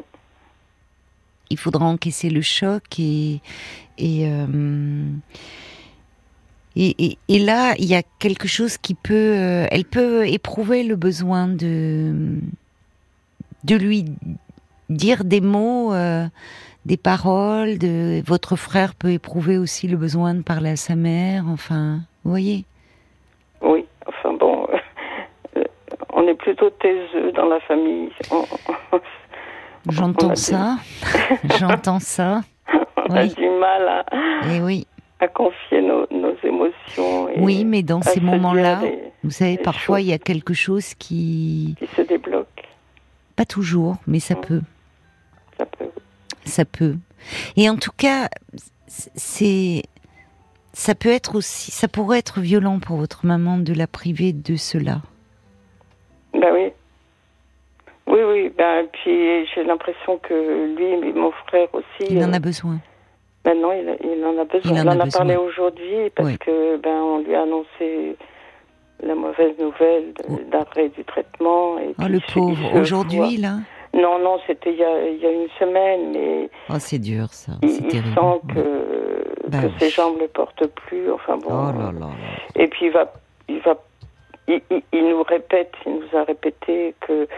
Il 1.50 1.58
faudra 1.58 1.86
encaisser 1.86 2.30
le 2.30 2.42
choc 2.42 2.98
et, 2.98 3.40
et, 3.96 4.26
euh, 4.26 5.04
et, 6.78 7.16
et, 7.28 7.38
là, 7.38 7.72
il 7.78 7.86
y 7.86 7.94
a 7.94 8.02
quelque 8.18 8.46
chose 8.46 8.76
qui 8.76 8.92
peut, 8.94 9.14
euh, 9.14 9.66
elle 9.70 9.86
peut 9.86 10.26
éprouver 10.28 10.82
le 10.82 10.94
besoin 10.94 11.48
de, 11.48 12.38
de 13.64 13.76
lui 13.76 14.04
dire 14.90 15.24
des 15.24 15.40
mots, 15.40 15.94
euh, 15.94 16.26
des 16.84 16.98
paroles. 16.98 17.78
De, 17.78 18.22
votre 18.26 18.56
frère 18.56 18.94
peut 18.94 19.10
éprouver 19.10 19.56
aussi 19.56 19.88
le 19.88 19.96
besoin 19.96 20.34
de 20.34 20.42
parler 20.42 20.70
à 20.70 20.76
sa 20.76 20.96
mère. 20.96 21.44
Enfin, 21.48 22.00
vous 22.24 22.30
voyez. 22.30 22.66
Oui, 23.62 23.86
enfin 24.06 24.34
bon, 24.34 24.68
euh, 25.56 25.64
on 26.12 26.28
est 26.28 26.34
plutôt 26.34 26.68
taiseux 26.68 27.32
dans 27.32 27.46
la 27.46 27.60
famille. 27.60 28.10
J'entends 29.88 30.34
ça. 30.34 30.76
J'entends 31.58 32.00
ça. 32.00 32.42
On 33.08 33.14
a 33.14 33.26
du 33.26 33.48
mal 33.48 33.88
à. 33.88 34.04
Et 34.46 34.56
eh 34.58 34.60
oui 34.60 34.86
à 35.20 35.28
confier 35.28 35.80
nos, 35.80 36.06
émotions. 36.42 37.28
oui, 37.38 37.64
mais 37.64 37.82
dans 37.82 38.02
ces 38.02 38.20
moments-là, 38.20 38.82
vous 39.24 39.30
savez, 39.30 39.56
parfois 39.56 40.00
il 40.00 40.08
y 40.08 40.12
a 40.12 40.18
quelque 40.18 40.54
chose 40.54 40.94
qui... 40.94 41.74
Qui 41.78 41.86
se 41.86 42.02
débloque. 42.02 42.68
Pas 43.34 43.46
toujours, 43.46 43.96
mais 44.06 44.20
ça 44.20 44.34
peut. 44.34 44.60
Ça 45.56 45.66
peut. 45.66 45.90
Ça 46.44 46.64
peut. 46.64 46.96
Et 47.56 47.68
en 47.68 47.76
tout 47.76 47.92
cas, 47.96 48.28
c'est... 48.86 49.82
Ça 50.72 50.94
peut 50.94 51.08
être 51.08 51.36
aussi, 51.36 51.70
ça 51.70 51.88
pourrait 51.88 52.18
être 52.18 52.40
violent 52.40 52.80
pour 52.80 52.98
votre 52.98 53.24
maman 53.24 53.56
de 53.56 53.72
la 53.72 53.86
priver 53.86 54.34
de 54.34 54.56
cela. 54.56 55.00
Ben 56.34 56.50
oui. 56.52 56.70
Oui, 58.06 58.20
oui. 58.22 58.52
Ben, 58.56 58.86
puis 58.92 59.46
j'ai 59.54 59.64
l'impression 59.64 60.18
que 60.18 60.76
lui, 60.76 61.12
mon 61.14 61.32
frère 61.46 61.68
aussi. 61.72 62.10
Il 62.10 62.22
en 62.22 62.34
a 62.34 62.36
euh, 62.36 62.40
besoin. 62.40 62.78
Maintenant, 63.46 63.70
il, 63.70 63.96
il, 64.04 64.24
en 64.24 64.36
a 64.38 64.44
besoin. 64.44 64.72
Il 64.72 64.88
en, 64.88 65.00
a, 65.00 65.06
parlé 65.06 65.36
aujourd'hui 65.36 66.10
parce 66.16 66.36
que 66.38 66.76
ben 66.78 67.00
on 67.00 67.18
lui 67.20 67.32
a 67.34 67.42
annoncé 67.42 68.16
la 69.02 69.14
mauvaise 69.14 69.56
nouvelle 69.60 70.12
d'arrêt 70.50 70.88
du 70.88 71.04
traitement. 71.04 71.78
Et 71.78 71.94
oh, 71.96 72.08
le 72.08 72.18
pauvre. 72.34 72.74
Aujourd'hui, 72.74 73.36
là 73.36 73.58
Non, 73.94 74.18
non, 74.18 74.40
c'était 74.48 74.72
il, 74.72 75.14
il, 75.14 75.22
y 75.22 75.26
a 75.26 75.30
une 75.30 75.48
semaine, 75.60 76.10
mais. 76.12 76.50
Oh, 76.70 76.80
c'est 76.80 76.98
dur, 76.98 77.28
ça. 77.32 77.52
Il, 77.62 77.70
sent 77.70 78.40
que, 78.52 79.48
bah 79.48 79.58
que 79.62 79.78
ses 79.78 79.90
jambes 79.90 80.20
ne 80.20 80.26
portent 80.26 80.66
plus. 80.66 81.12
Enfin 81.12 81.36
bon. 81.36 81.48
Oh 81.48 81.78
là 81.78 81.92
là. 81.92 82.08
Et 82.56 82.66
puis 82.66 82.86
il 82.86 82.92
va, 82.92 83.12
il 83.48 83.60
va, 83.60 83.76
il, 84.48 85.08
nous 85.08 85.22
répète, 85.22 85.72
il 85.86 85.92
nous 85.92 86.18
a 86.18 86.24
répété 86.24 86.96
que 87.00 87.28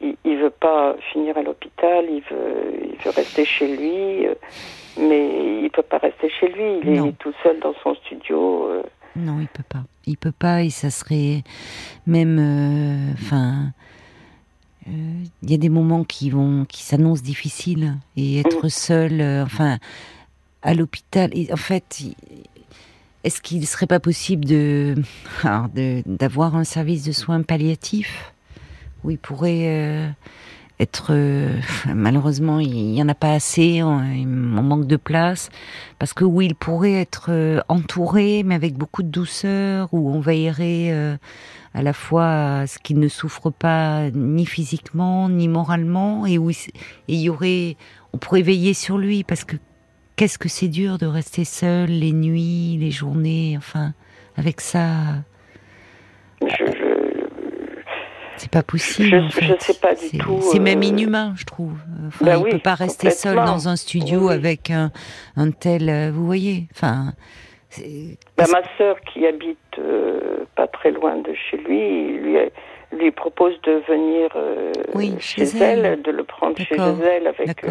il, 0.00 0.36
veut 0.38 0.50
pas 0.50 0.96
finir 1.12 1.36
à 1.38 1.42
l'hôpital, 1.42 2.04
il 2.08 2.22
veut, 2.30 2.90
il 2.92 3.04
veut 3.04 3.10
rester 3.10 3.44
chez 3.44 3.76
lui. 3.76 4.26
Euh, 4.26 4.34
mais 4.98 5.62
il 5.62 5.70
peut 5.70 5.82
pas 5.82 5.98
rester 5.98 6.30
chez 6.40 6.48
lui. 6.48 6.80
Il 6.84 7.06
est 7.06 7.18
tout 7.18 7.32
seul 7.42 7.60
dans 7.60 7.74
son 7.82 7.94
studio. 7.96 8.68
Euh. 8.70 8.82
Non, 9.14 9.40
il 9.40 9.48
peut 9.48 9.64
pas. 9.68 9.84
Il 10.06 10.16
peut 10.16 10.32
pas 10.32 10.62
et 10.62 10.70
ça 10.70 10.90
serait 10.90 11.42
même, 12.06 12.38
euh, 12.38 13.12
enfin. 13.14 13.72
Euh, 14.88 14.90
il 15.42 15.50
y 15.50 15.54
a 15.54 15.58
des 15.58 15.68
moments 15.68 16.04
qui 16.04 16.30
vont, 16.30 16.64
qui 16.64 16.82
s'annoncent 16.82 17.22
difficiles 17.22 17.96
et 18.16 18.38
être 18.38 18.66
mm. 18.66 18.70
seul, 18.70 19.42
enfin, 19.42 19.78
à 20.62 20.74
l'hôpital. 20.74 21.30
En 21.52 21.56
fait, 21.56 22.04
est-ce 23.24 23.40
qu'il 23.40 23.60
ne 23.60 23.66
serait 23.66 23.88
pas 23.88 23.98
possible 23.98 24.44
de, 24.44 24.94
d'avoir 26.06 26.54
un 26.54 26.64
service 26.64 27.04
de 27.04 27.12
soins 27.12 27.42
palliatifs? 27.42 28.32
Où 29.04 29.10
il 29.10 29.18
pourrait 29.18 30.14
être 30.78 31.08
euh, 31.10 31.48
malheureusement 31.94 32.60
il 32.60 32.94
y 32.94 33.02
en 33.02 33.08
a 33.08 33.14
pas 33.14 33.32
assez 33.32 33.82
on, 33.82 33.98
manque 33.98 34.86
de 34.86 34.96
place. 34.96 35.50
Parce 35.98 36.12
que 36.12 36.24
oui 36.24 36.46
il 36.46 36.54
pourrait 36.54 36.94
être 36.94 37.26
euh, 37.30 37.60
entouré 37.68 38.42
mais 38.44 38.54
avec 38.54 38.74
beaucoup 38.74 39.02
de 39.02 39.08
douceur 39.08 39.88
où 39.92 40.10
on 40.10 40.20
veillerait 40.20 40.90
euh, 40.90 41.16
à 41.74 41.82
la 41.82 41.92
fois 41.92 42.58
à 42.58 42.66
ce 42.66 42.78
qu'il 42.78 42.98
ne 42.98 43.08
souffre 43.08 43.50
pas 43.50 44.10
ni 44.10 44.46
physiquement 44.46 45.28
ni 45.28 45.48
moralement 45.48 46.26
et 46.26 46.38
où 46.38 46.50
y 47.08 47.28
aurait 47.28 47.76
on 48.12 48.18
pourrait 48.18 48.42
veiller 48.42 48.72
sur 48.72 48.98
lui. 48.98 49.24
Parce 49.24 49.44
que 49.44 49.56
qu'est-ce 50.16 50.38
que 50.38 50.48
c'est 50.48 50.68
dur 50.68 50.98
de 50.98 51.06
rester 51.06 51.44
seul 51.44 51.90
les 51.90 52.12
nuits 52.12 52.76
les 52.78 52.90
journées 52.90 53.54
enfin 53.56 53.94
avec 54.36 54.60
ça 54.60 55.22
c'est 58.36 58.50
pas 58.50 58.62
possible. 58.62 59.08
Je, 59.08 59.16
en 59.16 59.30
fait. 59.30 59.62
sais 59.62 59.74
pas 59.74 59.94
du 59.94 60.18
tout. 60.18 60.38
C'est 60.40 60.58
même 60.58 60.80
euh, 60.80 60.86
inhumain, 60.86 61.34
je 61.36 61.44
trouve. 61.44 61.74
Enfin, 62.06 62.24
bah 62.24 62.36
il 62.38 62.50
peut 62.50 62.58
pas 62.58 62.74
rester 62.74 63.10
seul 63.10 63.36
dans 63.36 63.68
un 63.68 63.76
studio 63.76 64.28
avec 64.28 64.70
un, 64.70 64.90
un, 65.36 65.50
tel. 65.50 65.88
Euh, 65.88 66.10
vous 66.12 66.26
voyez. 66.26 66.64
Enfin. 66.72 67.12
Bah, 68.38 68.44
ma 68.50 68.62
sœur 68.78 68.96
qui 69.12 69.26
habite 69.26 69.58
euh, 69.78 70.44
pas 70.54 70.66
très 70.66 70.92
loin 70.92 71.16
de 71.16 71.34
chez 71.34 71.58
lui, 71.58 72.18
lui, 72.18 72.36
lui 72.92 73.10
propose 73.10 73.54
de 73.62 73.82
venir 73.86 74.30
chez, 75.20 75.42
elle. 75.60 76.00
de 76.00 76.10
le 76.10 76.24
prendre 76.24 76.56
chez 76.56 76.76
elle 76.76 77.26
avec 77.26 77.66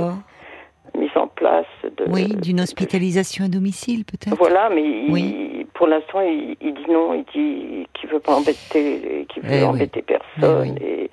mise 0.98 1.16
en 1.16 1.28
place 1.28 1.66
de. 1.84 2.06
Oui, 2.08 2.28
d'une 2.36 2.62
hospitalisation 2.62 3.46
à 3.46 3.48
domicile 3.48 4.06
peut-être. 4.06 4.36
Voilà, 4.38 4.70
mais 4.70 5.06
oui. 5.10 5.55
Pour 5.76 5.88
l'instant, 5.88 6.22
il, 6.22 6.56
dit 6.60 6.92
non. 6.92 7.14
Il 7.14 7.26
dit 7.34 7.88
qu'il 7.94 8.10
veut 8.10 8.20
pas 8.20 8.34
embêter, 8.36 9.28
qu'il 9.30 9.44
veut 9.44 9.60
eh 9.62 9.64
embêter 9.64 10.04
eh 10.08 10.18
personne. 10.18 10.78
Et, 10.82 11.10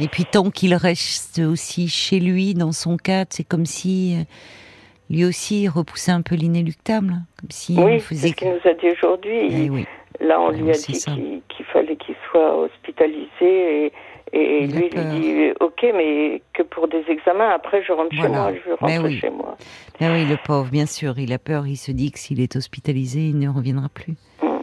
et, 0.00 0.08
puis 0.08 0.24
tant 0.24 0.50
qu'il 0.50 0.74
reste 0.74 1.40
aussi 1.40 1.88
chez 1.88 2.18
lui, 2.18 2.54
dans 2.54 2.72
son 2.72 2.96
cadre, 2.96 3.28
c'est 3.30 3.46
comme 3.46 3.66
si 3.66 4.16
euh, 4.18 4.24
lui 5.10 5.24
aussi 5.24 5.68
repoussait 5.68 6.10
un 6.10 6.22
peu 6.22 6.34
l'inéluctable, 6.34 7.12
comme 7.38 7.50
si 7.50 7.76
oui, 7.78 8.00
faisait. 8.00 8.28
C'est 8.28 8.28
ce 8.28 8.34
qu'il 8.34 8.48
nous 8.48 8.70
a 8.70 8.74
dit 8.74 8.90
aujourd'hui. 8.90 9.86
Eh 10.20 10.24
Là, 10.24 10.40
on 10.40 10.50
lui 10.50 10.70
a 10.70 10.72
dit 10.72 11.42
qu'il 11.48 11.64
fallait 11.66 11.96
qu'il 11.96 12.16
soit 12.28 12.56
hospitalisé 12.56 13.86
et 13.86 13.92
et 14.32 14.66
lui, 14.66 14.90
il 14.92 15.20
dit 15.20 15.52
Ok, 15.60 15.84
mais 15.94 16.42
que 16.52 16.62
pour 16.62 16.88
des 16.88 17.04
examens, 17.08 17.50
après 17.50 17.82
je 17.82 17.92
rentre 17.92 18.14
chez 18.14 18.28
moi, 18.28 18.52
je 18.52 18.72
rentre 18.72 19.10
chez 19.10 19.30
moi. 19.30 19.56
Mais 20.00 20.08
oui, 20.08 20.24
le 20.26 20.36
pauvre, 20.44 20.70
bien 20.70 20.86
sûr, 20.86 21.18
il 21.18 21.32
a 21.32 21.38
peur, 21.38 21.66
il 21.66 21.76
se 21.76 21.92
dit 21.92 22.10
que 22.12 22.18
s'il 22.18 22.40
est 22.40 22.56
hospitalisé, 22.56 23.20
il 23.28 23.38
ne 23.38 23.48
reviendra 23.48 23.88
plus. 23.88 24.14
Mm. 24.42 24.58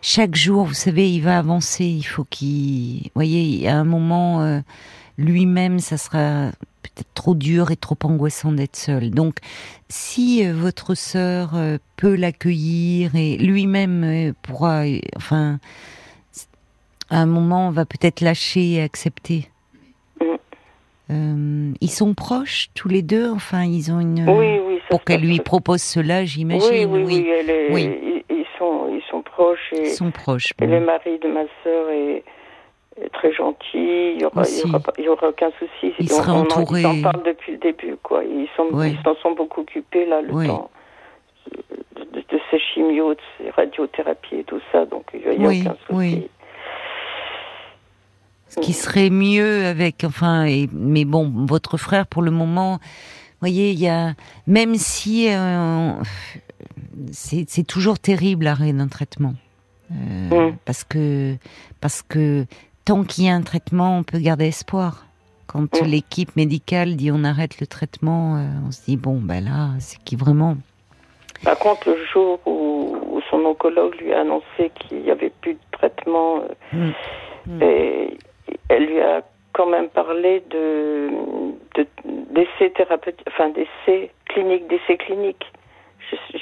Chaque 0.00 0.34
jour, 0.34 0.64
vous 0.64 0.74
savez, 0.74 1.10
il 1.10 1.20
va 1.20 1.38
avancer, 1.38 1.84
il 1.84 2.02
faut 2.02 2.24
qu'il. 2.24 3.02
Vous 3.04 3.10
voyez, 3.14 3.68
à 3.68 3.76
un 3.76 3.84
moment, 3.84 4.42
euh, 4.42 4.58
lui-même, 5.16 5.78
ça 5.78 5.96
sera 5.96 6.50
peut-être 6.82 7.14
trop 7.14 7.34
dur 7.34 7.70
et 7.70 7.76
trop 7.76 7.96
angoissant 8.02 8.52
d'être 8.52 8.76
seul. 8.76 9.10
Donc, 9.10 9.36
si 9.88 10.44
euh, 10.44 10.54
votre 10.54 10.94
sœur 10.94 11.52
euh, 11.54 11.78
peut 11.96 12.16
l'accueillir 12.16 13.14
et 13.14 13.36
lui-même 13.36 14.34
pourra. 14.42 14.82
enfin 15.16 15.58
à 17.12 17.18
un 17.18 17.26
moment, 17.26 17.68
on 17.68 17.70
va 17.70 17.84
peut-être 17.84 18.22
lâcher 18.22 18.72
et 18.72 18.82
accepter. 18.82 19.48
Euh, 21.10 21.72
ils 21.80 21.90
sont 21.90 22.14
proches 22.14 22.68
tous 22.74 22.88
les 22.88 23.02
deux, 23.02 23.30
enfin 23.30 23.64
ils 23.64 23.92
ont 23.92 24.00
une. 24.00 24.24
Oui, 24.26 24.60
oui. 24.66 24.80
pour 24.88 25.04
qu'elle 25.04 25.20
lui 25.20 25.40
propose 25.40 25.82
cela, 25.82 26.24
j'imagine. 26.24 26.88
Oui, 26.90 27.04
oui, 27.04 27.26
oui. 27.70 28.24
Ils, 28.30 28.46
sont, 28.58 28.88
ils 28.90 29.02
sont 29.10 29.20
proches. 29.20 29.72
Et, 29.72 29.82
ils 29.82 29.86
sont 29.88 30.10
proches. 30.10 30.54
Et 30.62 30.66
le 30.66 30.80
mari 30.80 31.18
de 31.18 31.28
ma 31.28 31.42
sœur 31.62 31.90
est, 31.90 32.24
très 33.12 33.32
gentil. 33.34 33.58
Il 33.74 34.16
n'y 34.18 34.24
aura, 34.24 34.44
y 34.98 35.08
aura, 35.08 35.28
aucun 35.28 35.50
souci. 35.58 35.92
Ils 35.98 36.08
seraient 36.08 36.32
entourés. 36.32 36.80
Ils 36.80 36.86
en 36.86 37.02
parlent 37.02 37.24
depuis 37.26 37.52
le 37.52 37.58
début, 37.58 37.96
quoi. 38.02 38.22
Ils 38.24 38.48
s'en 38.56 39.14
sont 39.16 39.32
beaucoup 39.32 39.60
occupés 39.60 40.06
là, 40.06 40.22
le 40.22 40.46
temps 40.46 40.70
de, 41.50 42.40
ces 42.50 42.58
chimios, 42.58 43.14
de 43.14 43.20
ces 43.36 43.50
radiothérapies 43.50 44.36
et 44.36 44.44
tout 44.44 44.60
ça. 44.70 44.86
Donc 44.86 45.04
il 45.12 45.38
n'y 45.38 45.44
a, 45.44 45.48
aucun 45.48 45.76
souci 45.86 46.28
ce 48.54 48.60
qui 48.60 48.72
serait 48.74 49.08
mieux 49.10 49.64
avec, 49.66 50.04
enfin, 50.04 50.44
et, 50.44 50.68
mais 50.72 51.04
bon, 51.04 51.30
votre 51.46 51.76
frère 51.78 52.06
pour 52.06 52.20
le 52.22 52.30
moment, 52.30 52.80
voyez, 53.40 53.70
il 53.70 53.80
y 53.80 53.88
a 53.88 54.12
même 54.46 54.74
si 54.74 55.28
euh, 55.32 55.92
c'est 57.12 57.66
toujours 57.66 57.98
terrible 57.98 58.44
l'arrêt 58.44 58.72
d'un 58.72 58.88
traitement, 58.88 59.34
euh, 59.92 60.50
Mm. 60.50 60.56
parce 60.64 60.84
que 60.84 61.36
parce 61.80 62.02
que 62.02 62.46
tant 62.84 63.04
qu'il 63.04 63.24
y 63.24 63.28
a 63.28 63.34
un 63.34 63.42
traitement, 63.42 63.98
on 63.98 64.02
peut 64.02 64.18
garder 64.18 64.46
espoir. 64.46 65.06
Quand 65.46 65.80
Mm. 65.82 65.86
l'équipe 65.86 66.36
médicale 66.36 66.96
dit 66.96 67.10
on 67.10 67.24
arrête 67.24 67.58
le 67.60 67.66
traitement, 67.66 68.36
euh, 68.36 68.46
on 68.66 68.70
se 68.70 68.84
dit 68.84 68.96
bon 68.96 69.18
ben 69.20 69.44
là 69.44 69.70
c'est 69.78 69.98
qui 70.04 70.16
vraiment? 70.16 70.56
Par 71.42 71.58
contre, 71.58 71.88
le 71.88 71.96
jour 72.12 72.38
où, 72.46 72.96
où 73.10 73.20
son 73.28 73.38
oncologue 73.44 73.96
lui 74.00 74.12
a 74.12 74.20
annoncé 74.20 74.70
qu'il 74.78 75.02
n'y 75.02 75.10
avait 75.10 75.32
plus 75.40 75.54
de 75.54 75.58
traitement. 75.72 76.42
Mm. 76.72 77.62
et 77.62 78.18
elle 78.72 78.86
lui 78.86 79.00
a 79.00 79.22
quand 79.52 79.66
même 79.66 79.88
parlé 79.88 80.42
de 80.50 81.10
de- 81.76 81.86
d'essais 82.04 82.70
thérapeutiques, 82.70 83.26
enfin 83.28 83.50
d'essais 83.50 84.10
cliniques, 84.26 84.66
d'essais 84.68 84.96
cliniques. 84.96 85.46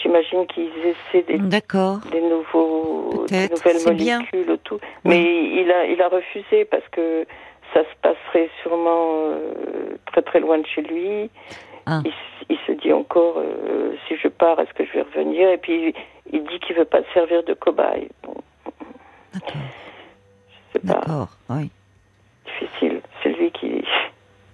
J'imagine 0.02 0.46
qu'ils 0.46 0.72
essaient 0.84 1.22
des, 1.22 1.38
nouveaux, 1.38 3.24
des 3.28 3.48
nouvelles 3.48 3.78
c'est 3.78 3.94
bien. 3.94 4.18
molécules, 4.18 4.58
tout. 4.64 4.80
Mais 5.04 5.22
il 5.22 5.70
a, 5.70 5.84
il 5.84 6.02
a 6.02 6.08
refusé 6.08 6.64
parce 6.64 6.86
que 6.90 7.24
ça 7.72 7.82
se 7.82 7.94
passerait 8.02 8.50
sûrement 8.62 9.12
euh, 9.12 9.96
très 10.06 10.22
très 10.22 10.40
loin 10.40 10.58
de 10.58 10.66
chez 10.66 10.82
lui. 10.82 11.30
Ah. 11.86 12.00
Il, 12.48 12.58
se 12.66 12.72
dit 12.72 12.92
encore 12.92 13.38
euh, 13.38 13.94
si 14.08 14.16
je 14.16 14.28
pars, 14.28 14.58
est-ce 14.58 14.72
que 14.74 14.84
je 14.84 14.92
vais 14.92 15.02
revenir? 15.02 15.48
Et 15.50 15.58
puis 15.58 15.94
il 16.32 16.42
dit 16.44 16.58
qu'il 16.60 16.74
veut 16.76 16.84
pas 16.84 17.02
se 17.02 17.12
servir 17.14 17.44
de 17.44 17.54
cobaye. 17.54 18.08
Bon, 18.24 18.34
D'accord. 19.34 19.52
pas 20.72 20.80
D'accord. 20.82 21.28
Oui. 21.50 21.70
C'est 22.80 23.32
lui 23.38 23.50
qui 23.52 23.82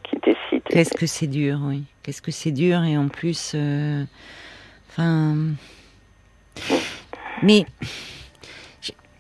qui 0.09 0.17
décide. 0.25 0.63
Qu'est-ce 0.69 0.95
que 0.95 1.07
c'est 1.07 1.27
dur, 1.27 1.59
oui. 1.63 1.85
Qu'est-ce 2.03 2.23
que 2.23 2.31
c'est 2.31 2.53
dur 2.53 2.83
et 2.85 2.97
en 2.97 3.09
plus, 3.09 3.53
euh, 3.55 4.05
enfin, 4.89 5.37
mais 7.43 7.67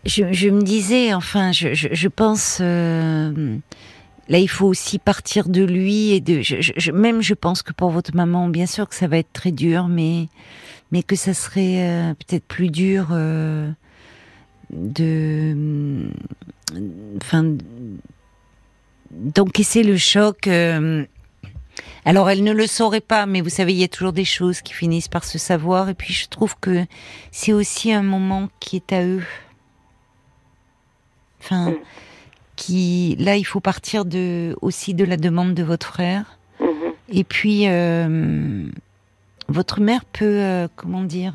je, 0.04 0.48
me 0.48 0.62
disais, 0.62 1.12
enfin, 1.12 1.50
je, 1.52 2.08
pense, 2.08 2.58
euh, 2.60 3.56
là, 4.28 4.38
il 4.38 4.48
faut 4.48 4.66
aussi 4.66 4.98
partir 4.98 5.48
de 5.48 5.64
lui 5.64 6.12
et 6.12 6.20
de, 6.20 6.42
même, 6.92 7.22
je 7.22 7.34
pense 7.34 7.62
que 7.62 7.72
pour 7.72 7.90
votre 7.90 8.14
maman, 8.14 8.48
bien 8.48 8.66
sûr 8.66 8.88
que 8.88 8.94
ça 8.94 9.08
va 9.08 9.18
être 9.18 9.32
très 9.32 9.52
dur, 9.52 9.88
mais, 9.88 10.28
mais 10.92 11.02
que 11.02 11.16
ça 11.16 11.34
serait 11.34 11.82
euh, 11.82 12.14
peut-être 12.14 12.44
plus 12.44 12.70
dur 12.70 13.08
de, 14.70 16.08
enfin, 17.20 17.56
d'encaisser 19.10 19.82
le 19.82 19.96
choc. 19.96 20.46
euh, 20.46 21.04
alors, 22.04 22.30
elle 22.30 22.44
ne 22.44 22.52
le 22.52 22.66
saurait 22.68 23.00
pas, 23.00 23.26
mais 23.26 23.40
vous 23.40 23.48
savez, 23.48 23.72
il 23.72 23.78
y 23.78 23.84
a 23.84 23.88
toujours 23.88 24.12
des 24.12 24.24
choses 24.24 24.60
qui 24.62 24.72
finissent 24.72 25.08
par 25.08 25.24
se 25.24 25.38
savoir. 25.38 25.88
Et 25.88 25.94
puis, 25.94 26.14
je 26.14 26.28
trouve 26.28 26.54
que 26.60 26.84
c'est 27.32 27.52
aussi 27.52 27.92
un 27.92 28.02
moment 28.02 28.48
qui 28.60 28.76
est 28.76 28.92
à 28.92 29.04
eux. 29.04 29.24
Enfin, 31.40 31.70
Mm. 31.70 31.76
qui, 32.56 33.16
là, 33.18 33.36
il 33.36 33.44
faut 33.44 33.60
partir 33.60 34.04
de, 34.04 34.56
aussi 34.62 34.94
de 34.94 35.04
la 35.04 35.16
demande 35.16 35.54
de 35.54 35.62
votre 35.62 35.86
frère. 35.86 36.38
Mhm. 36.60 36.68
Et 37.10 37.24
puis, 37.24 37.64
euh, 37.68 38.66
votre 39.48 39.80
mère 39.80 40.04
peut, 40.06 40.24
euh, 40.24 40.68
comment 40.76 41.02
dire, 41.02 41.34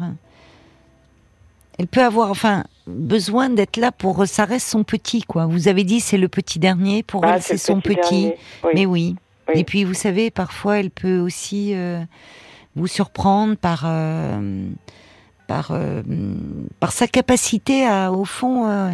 elle 1.80 1.88
peut 1.88 2.04
avoir, 2.04 2.30
enfin, 2.30 2.63
besoin 2.88 3.50
d'être 3.50 3.78
là 3.78 3.92
pour, 3.92 4.28
ça 4.28 4.46
reste 4.46 4.68
son 4.68 4.84
petit, 4.84 5.24
quoi. 5.24 5.46
Vous 5.46 5.68
avez 5.68 5.84
dit, 5.84 6.00
c'est 6.00 6.18
le 6.18 6.28
petit 6.28 6.60
dernier, 6.60 7.04
pour 7.04 7.25
Ah, 7.25 7.36
elle, 7.36 7.42
c'est 7.42 7.58
son 7.58 7.82
petit. 7.82 8.34
Oui. 8.63 8.72
Mais 8.75 8.86
oui. 8.86 9.16
Oui. 9.48 9.60
Et 9.60 9.63
puis, 9.63 9.84
vous 9.84 9.94
savez, 9.94 10.32
parfois, 10.32 10.80
elle 10.80 10.92
peut 10.92 11.20
aussi 11.20 11.74
euh, 11.74 12.01
vous 12.75 12.88
surprendre 12.88 13.56
par, 13.56 13.84
euh, 13.86 14.68
par, 15.48 15.70
euh, 15.72 16.01
par 16.80 16.92
sa 16.92 17.08
capacité 17.08 17.86
à, 17.86 18.12
au 18.12 18.25
fond, 18.25 18.68
euh, 18.68 18.92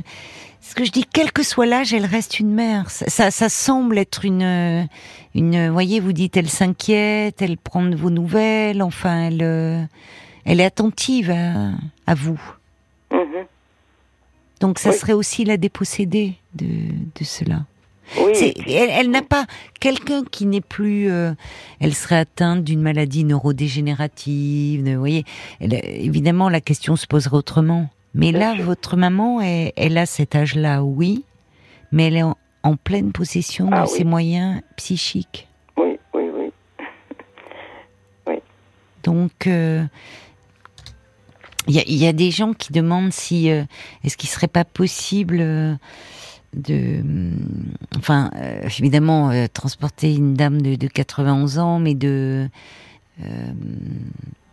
ce 0.62 0.74
que 0.76 0.84
je 0.84 0.92
dis, 0.92 1.06
quel 1.12 1.32
que 1.32 1.44
soit 1.44 1.66
l'âge, 1.66 1.94
elle 1.94 2.06
reste 2.06 2.40
une 2.40 2.54
mère. 2.54 2.90
Ça, 2.90 3.10
ça, 3.10 3.32
ça 3.32 3.50
semble 3.50 3.98
être 3.98 4.26
une, 4.26 4.88
une, 5.36 5.70
voyez, 5.70 6.00
vous 6.00 6.13
dites, 6.13 6.38
elle 6.38 6.50
s'inquiète, 6.50 7.42
elle 7.42 7.58
prend 7.58 7.84
de 7.84 7.96
vos 7.96 8.10
nouvelles, 8.10 8.82
enfin, 8.82 9.28
elle, 9.28 9.44
euh, 9.44 9.84
elle 10.46 10.60
est 10.60 10.66
attentive 10.66 11.32
à, 11.32 11.72
à 12.06 12.16
vous. 12.16 12.40
Mhm. 13.12 13.46
Donc, 14.60 14.80
ça 14.80 14.89
Oui. 14.89 14.96
serait 14.98 15.13
aussi 15.13 15.46
la 15.46 15.58
déposséder 15.58 16.34
de, 16.56 16.65
de 16.65 17.24
cela. 17.24 17.65
Oui. 18.20 18.32
Elle 18.67 18.89
elle 18.89 19.12
n'a 19.12 19.22
pas 19.22 19.46
quelqu'un 19.82 20.24
qui 20.24 20.46
n'est 20.46 20.62
plus. 20.62 21.10
euh, 21.12 21.34
elle 21.82 21.93
serait 21.93 22.17
atteinte 22.17 22.63
d'une 22.63 22.82
maladie 22.82 23.24
neurodégénérative. 23.26 24.84
de- 24.84 24.91
Vous 24.93 25.00
voyez, 25.00 25.26
Elle- 25.60 25.74
évidemment, 25.84 26.48
la 26.50 26.62
question 26.62 26.96
se 26.96 27.06
poserait 27.06 27.36
autrement. 27.38 27.89
Mais 28.13 28.32
Bien 28.32 28.39
là, 28.39 28.56
sûr. 28.56 28.63
votre 28.63 28.96
maman, 28.98 29.41
elle, 29.41 29.74
elle 29.76 29.98
a 29.98 30.06
cet 30.06 30.36
âge-là, 30.36 30.84
oui, 30.84 31.26
mais 31.91 32.08
elle 32.08 32.15
est 32.17 32.24
en, 32.24 32.38
en 32.63 32.76
pleine 32.78 33.12
possession 33.12 33.70
Ah 33.72 33.84
de 33.84 33.89
oui. 33.89 33.98
ses 33.98 34.04
moyens 34.06 34.62
psychiques. 34.78 35.48
Oui, 35.76 36.00
oui, 36.13 36.24
oui. 36.34 36.52
Donc, 39.04 39.48
euh, 39.48 39.84
il 41.68 41.76
y, 41.76 41.80
a, 41.80 41.84
il 41.86 41.96
y 41.96 42.08
a 42.08 42.14
des 42.14 42.32
gens 42.32 42.54
qui 42.54 42.72
demandent 42.72 43.12
si 43.12 43.52
euh, 43.52 43.64
est-ce 44.04 44.18
qu'il 44.18 44.30
serait 44.30 44.48
pas 44.48 44.64
possible 44.66 45.38
euh, 45.40 45.74
de, 46.54 47.02
hum, 47.02 47.36
enfin, 47.98 48.32
euh, 48.38 48.62
évidemment, 48.80 49.32
transporter 49.54 50.16
une 50.16 50.34
dame 50.34 50.62
de, 50.62 50.76
de 50.76 50.88
91 50.88 51.60
ans, 51.60 51.80
mais 51.80 51.94
de 51.94 52.50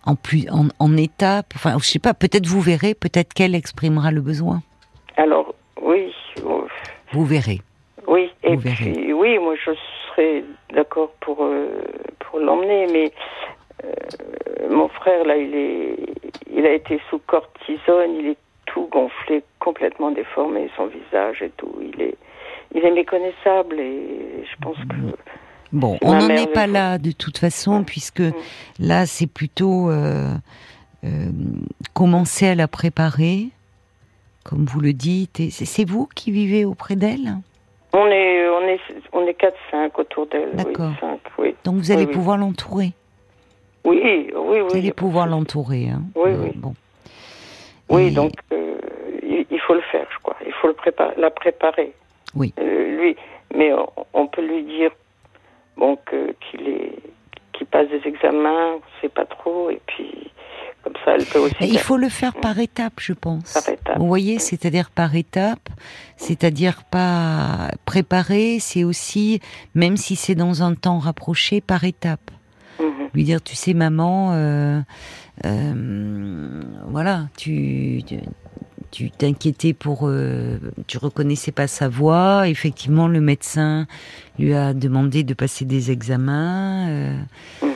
en 0.07 0.16
plus 0.16 0.46
en, 0.50 0.68
en 0.79 0.96
étape. 0.96 1.53
Enfin, 1.55 1.77
je 1.79 1.85
sais 1.85 1.98
pas. 1.98 2.14
Peut-être 2.14 2.46
vous 2.46 2.61
verrez. 2.61 2.94
Peut-être 2.94 3.33
qu'elle 3.35 3.55
exprimera 3.55 4.11
le 4.11 4.20
besoin. 4.22 4.62
Alors, 5.16 5.55
oui. 5.83 6.12
oh, 6.44 6.66
Vous 7.12 7.24
verrez. 7.24 7.61
Oui, 8.07 8.31
et 8.42 8.55
Vous 8.55 8.61
verrez. 8.61 9.12
oui, 9.14 9.38
moi 9.38 9.55
je 9.64 9.70
serais 10.11 10.44
d'accord 10.74 11.11
pour 11.20 11.37
pour 12.18 12.38
l'emmener, 12.38 12.87
mais 12.92 13.12
mon 14.70 14.88
frère 14.88 15.24
là, 15.24 15.37
il 15.37 15.54
est 15.54 15.96
il 16.50 16.64
a 16.66 16.72
été 16.72 17.00
sous 17.10 17.18
cortisone, 17.26 18.14
il 18.20 18.26
est 18.28 18.37
tout 18.66 18.88
gonflé, 18.90 19.42
complètement 19.58 20.10
déformé, 20.10 20.70
son 20.76 20.87
visage 20.87 21.42
et 21.42 21.50
tout, 21.56 21.74
il 21.82 22.00
est 22.00 22.16
il 22.74 22.84
est 22.84 22.90
méconnaissable 22.90 23.78
et 23.78 24.44
je 24.50 24.56
pense 24.62 24.76
que 24.78 24.96
Bon, 25.72 25.98
on 26.02 26.12
n'en 26.14 26.28
est 26.28 26.52
pas 26.52 26.68
là 26.68 26.98
de 26.98 27.10
toute 27.10 27.38
façon, 27.38 27.80
Mm. 27.80 27.84
puisque 27.84 28.22
là, 28.78 29.06
c'est 29.06 29.26
plutôt 29.26 29.90
euh, 29.90 30.30
euh, 31.04 31.08
commencer 31.94 32.46
à 32.46 32.54
la 32.54 32.68
préparer, 32.68 33.48
comme 34.44 34.66
vous 34.66 34.78
le 34.80 34.92
dites. 34.92 35.42
C'est 35.50 35.84
vous 35.84 36.06
qui 36.14 36.30
vivez 36.30 36.64
auprès 36.64 36.94
d'elle? 36.94 37.38
On 37.92 38.06
est 38.06 38.48
on 38.48 38.60
est 38.68 38.80
on 39.12 39.26
est 39.26 39.34
quatre 39.34 39.58
cinq 39.72 39.98
autour 39.98 40.28
d'elle, 40.28 40.54
D'accord. 40.54 40.92
oui. 41.38 41.56
Donc 41.64 41.76
vous 41.76 41.90
allez 41.90 42.06
oui. 42.06 42.12
pouvoir 42.12 42.37
l'entourer? 42.38 42.92
Oui, 43.84 44.00
oui, 44.34 44.60
oui. 44.60 44.68
Pas 44.72 44.80
de 44.80 44.90
pouvoir 44.92 45.26
l'entourer. 45.26 45.88
Hein. 45.90 46.02
Oui, 46.14 46.30
Euh, 46.30 46.44
oui. 46.44 46.52
Bon. 46.56 46.74
Oui, 47.90 48.04
Et- 48.04 48.10
donc 48.10 48.32
euh, 48.52 48.76
il, 49.22 49.46
il 49.50 49.60
faut 49.60 49.74
le 49.74 49.82
faire, 49.92 50.06
je 50.10 50.18
crois. 50.22 50.36
Il 50.46 50.52
faut 50.54 50.68
le 50.68 50.74
prépa- 50.74 51.18
la 51.18 51.30
préparer. 51.30 51.92
Oui. 52.34 52.52
Euh, 52.58 52.96
lui, 52.98 53.16
mais 53.54 53.72
on, 53.74 53.88
on 54.14 54.26
peut 54.26 54.44
lui 54.46 54.62
dire 54.64 54.90
bon 55.76 55.96
qu'il 56.06 56.68
est 56.68 56.92
qu'il 57.52 57.66
passe 57.66 57.86
des 57.88 58.00
examens, 58.08 58.72
on 58.76 58.80
sait 59.00 59.08
pas 59.08 59.26
trop, 59.26 59.70
et 59.70 59.80
puis 59.86 60.10
comme 60.82 60.94
ça, 61.04 61.14
elle 61.14 61.24
peut 61.24 61.38
aussi. 61.38 61.54
Et 61.60 61.66
il 61.66 61.78
faut 61.78 61.96
le 61.96 62.08
faire 62.08 62.34
par 62.34 62.58
étapes, 62.58 62.98
je 63.00 63.12
pense. 63.12 63.52
Par 63.52 63.68
étapes. 63.72 63.98
Vous 63.98 64.08
voyez, 64.08 64.38
c'est-à-dire 64.40 64.90
par 64.90 65.14
étapes, 65.14 65.68
c'est-à-dire 66.16 66.82
pas 66.90 67.68
préparer, 67.84 68.58
c'est 68.58 68.82
aussi, 68.82 69.40
même 69.74 69.96
si 69.96 70.16
c'est 70.16 70.34
dans 70.34 70.62
un 70.64 70.74
temps 70.74 70.98
rapproché, 70.98 71.60
par 71.60 71.84
étapes. 71.84 72.30
Lui 73.14 73.24
dire 73.24 73.40
tu 73.42 73.55
sais 73.55 73.74
maman 73.74 74.33
euh, 74.33 74.81
euh, 75.44 76.62
voilà 76.88 77.29
tu 77.37 78.03
tu- 78.90 79.11
t'inquiétais 79.11 79.72
pour 79.72 80.00
euh, 80.05 80.59
tu 80.87 80.98
reconnaissais 80.98 81.50
pas 81.53 81.66
sa 81.66 81.88
voix 81.88 82.48
effectivement 82.48 83.09
le 83.09 83.20
médecin 83.20 83.87
lui 84.38 84.55
a 84.55 84.72
demandé 84.74 85.22
de 85.24 85.35
passer 85.35 85.64
des 85.64 85.90
examens 85.90 86.88
Mhm. 87.62 87.70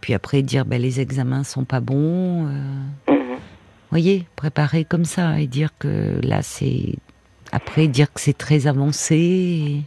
puis 0.00 0.14
après 0.14 0.42
dire 0.42 0.64
ben 0.64 0.80
les 0.80 1.00
examens 1.00 1.44
sont 1.44 1.64
pas 1.64 1.80
bons 1.80 2.42
Mhm. 2.44 3.38
voyez 3.90 4.26
préparer 4.36 4.84
comme 4.84 5.04
ça 5.04 5.38
et 5.40 5.46
dire 5.46 5.70
que 5.78 6.18
là 6.22 6.42
c'est 6.42 6.94
après 7.52 7.88
dire 7.88 8.12
que 8.12 8.20
c'est 8.20 8.36
très 8.36 8.66
avancé 8.66 9.16
et- 9.16 9.84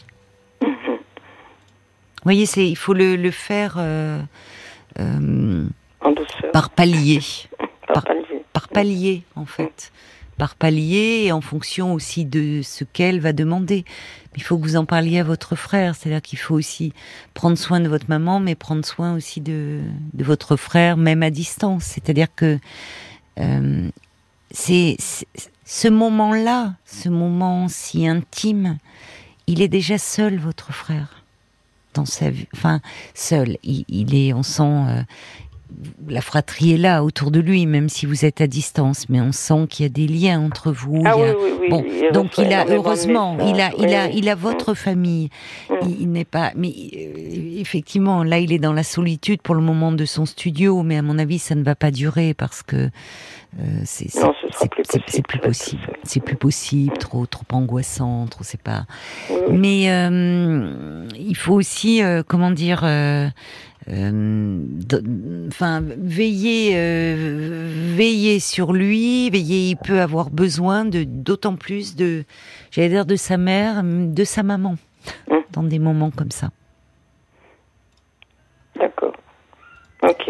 voyez 2.23 2.45
c'est 2.45 2.67
il 2.67 2.75
faut 2.77 2.93
le, 2.93 3.15
le 3.15 3.31
faire 3.31 3.75
euh, 3.77 4.21
euh, 4.99 5.65
En 6.01 6.11
douceur, 6.11 6.51
par 6.51 6.69
palier 6.69 7.19
par 7.87 7.93
par- 7.93 8.03
palier. 8.05 8.43
par 8.53 8.67
palier 8.69 9.23
en 9.35 9.45
fait 9.45 9.91
par 10.37 10.55
palier 10.55 11.23
et 11.25 11.31
en 11.31 11.41
fonction 11.41 11.93
aussi 11.93 12.25
de 12.25 12.61
ce 12.63 12.83
qu'elle 12.83 13.19
va 13.19 13.33
demander. 13.33 13.85
Il 14.35 14.41
faut 14.41 14.57
que 14.57 14.63
vous 14.63 14.77
en 14.77 14.83
parliez 14.85 15.19
à 15.19 15.23
votre 15.23 15.55
frère, 15.55 15.93
c'est-à-dire 15.95 16.23
qu'il 16.23 16.39
faut 16.39 16.55
aussi 16.55 16.91
prendre 17.35 17.55
soin 17.55 17.79
de 17.79 17.87
votre 17.87 18.05
maman, 18.09 18.39
mais 18.39 18.55
prendre 18.55 18.83
soin 18.83 19.13
aussi 19.15 19.41
de, 19.41 19.81
de 20.13 20.23
votre 20.23 20.55
frère, 20.55 20.97
même 20.97 21.21
à 21.21 21.29
distance. 21.29 21.83
C'est-à-dire 21.83 22.29
que 22.35 22.57
euh, 23.39 23.89
c'est 24.49 24.97
ce 25.65 25.87
moment-là, 25.87 26.73
ce 26.83 27.09
moment 27.09 27.67
si 27.67 28.07
intime, 28.07 28.79
il 29.45 29.61
est 29.61 29.67
déjà 29.67 29.99
seul, 29.99 30.37
votre 30.39 30.73
frère, 30.73 31.22
dans 31.93 32.05
sa. 32.05 32.27
Enfin, 32.53 32.81
seul. 33.13 33.57
Il, 33.63 34.15
est, 34.15 34.33
on 34.33 34.43
sent, 34.43 34.63
euh, 34.63 35.01
la 36.07 36.21
fratrie 36.21 36.73
est 36.73 36.77
là 36.77 37.03
autour 37.03 37.31
de 37.31 37.39
lui, 37.39 37.65
même 37.65 37.89
si 37.89 38.05
vous 38.05 38.25
êtes 38.25 38.41
à 38.41 38.47
distance, 38.47 39.09
mais 39.09 39.21
on 39.21 39.31
sent 39.31 39.67
qu'il 39.69 39.83
y 39.83 39.85
a 39.85 39.89
des 39.89 40.07
liens 40.07 40.39
entre 40.39 40.71
vous. 40.71 41.01
Ah 41.05 41.17
oui, 41.17 41.29
oui, 41.39 41.51
oui, 41.61 41.69
bon, 41.69 41.85
donc 42.11 42.37
il 42.37 42.51
a 42.53 42.65
heureusement, 42.69 43.37
il 43.39 43.59
a, 43.59 43.71
il 43.77 43.93
a, 43.93 44.09
il 44.09 44.29
a 44.29 44.35
votre 44.35 44.73
famille. 44.73 45.29
Mm. 45.69 45.75
Il, 45.99 46.11
n'est 46.11 46.25
pas, 46.25 46.51
mais 46.55 46.69
euh, 46.69 47.59
effectivement, 47.59 48.23
là, 48.23 48.39
il 48.39 48.51
est 48.53 48.59
dans 48.59 48.73
la 48.73 48.83
solitude 48.83 49.41
pour 49.41 49.55
le 49.55 49.61
moment 49.61 49.91
de 49.91 50.05
son 50.05 50.25
studio, 50.25 50.83
mais 50.83 50.97
à 50.97 51.01
mon 51.01 51.17
avis, 51.17 51.39
ça 51.39 51.55
ne 51.55 51.63
va 51.63 51.75
pas 51.75 51.91
durer 51.91 52.33
parce 52.33 52.63
que 52.63 52.89
euh, 53.59 53.81
c'est 53.85 54.07
plus 55.27 55.39
possible. 55.39 55.81
C'est 56.03 56.21
plus 56.21 56.35
possible, 56.35 56.97
trop 56.97 57.25
trop 57.25 57.45
angoissant, 57.51 58.25
trop 58.27 58.43
c'est 58.43 58.61
pas. 58.61 58.85
Mais 59.49 59.91
euh, 59.91 61.07
il 61.17 61.35
faut 61.35 61.53
aussi, 61.53 62.01
comment 62.27 62.51
dire, 62.51 62.83
enfin 63.87 65.81
veiller, 65.81 66.75
veiller 67.95 68.39
sur 68.39 68.73
lui, 68.73 69.29
veiller. 69.29 69.69
Il 69.69 69.77
peut 69.77 70.01
avoir 70.01 70.29
besoin 70.29 70.85
de 70.85 71.03
d'autant 71.03 71.55
plus 71.55 71.95
de, 71.95 72.23
j'allais 72.71 72.89
dire 72.89 73.05
de 73.05 73.15
sa 73.15 73.37
mère, 73.37 73.83
de 73.83 74.23
sa 74.23 74.43
maman, 74.43 74.77
mmh. 75.29 75.35
dans 75.51 75.63
des 75.63 75.79
moments 75.79 76.11
comme 76.11 76.31
ça. 76.31 76.49
D'accord. 78.75 79.15
Ok. 80.03 80.29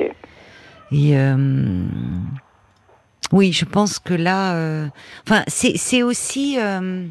Et 0.92 1.16
oui, 3.34 3.52
je 3.52 3.66
pense 3.66 3.98
que 3.98 4.14
là, 4.14 4.54
euh, 4.54 4.88
enfin, 5.28 5.44
c'est 5.48 6.04
aussi, 6.04 6.60
euh, 6.60 7.08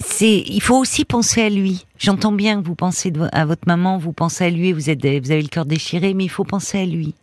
c'est, 0.00 0.38
il 0.38 0.60
faut 0.60 0.76
aussi 0.76 1.04
penser 1.04 1.42
à 1.42 1.48
lui. 1.48 1.84
J'entends 1.98 2.32
bien 2.32 2.60
que 2.60 2.66
vous 2.66 2.74
pensez 2.74 3.12
à 3.32 3.44
votre 3.44 3.66
maman, 3.66 3.98
vous 3.98 4.12
pensez 4.12 4.44
à 4.44 4.50
lui, 4.50 4.72
vous 4.72 4.90
êtes, 4.90 5.00
vous 5.00 5.30
avez 5.30 5.42
le 5.42 5.48
cœur 5.48 5.64
déchiré, 5.64 6.14
mais 6.14 6.24
il 6.24 6.30
faut 6.30 6.44
penser 6.44 6.80
à 6.80 6.86
lui, 6.86 7.14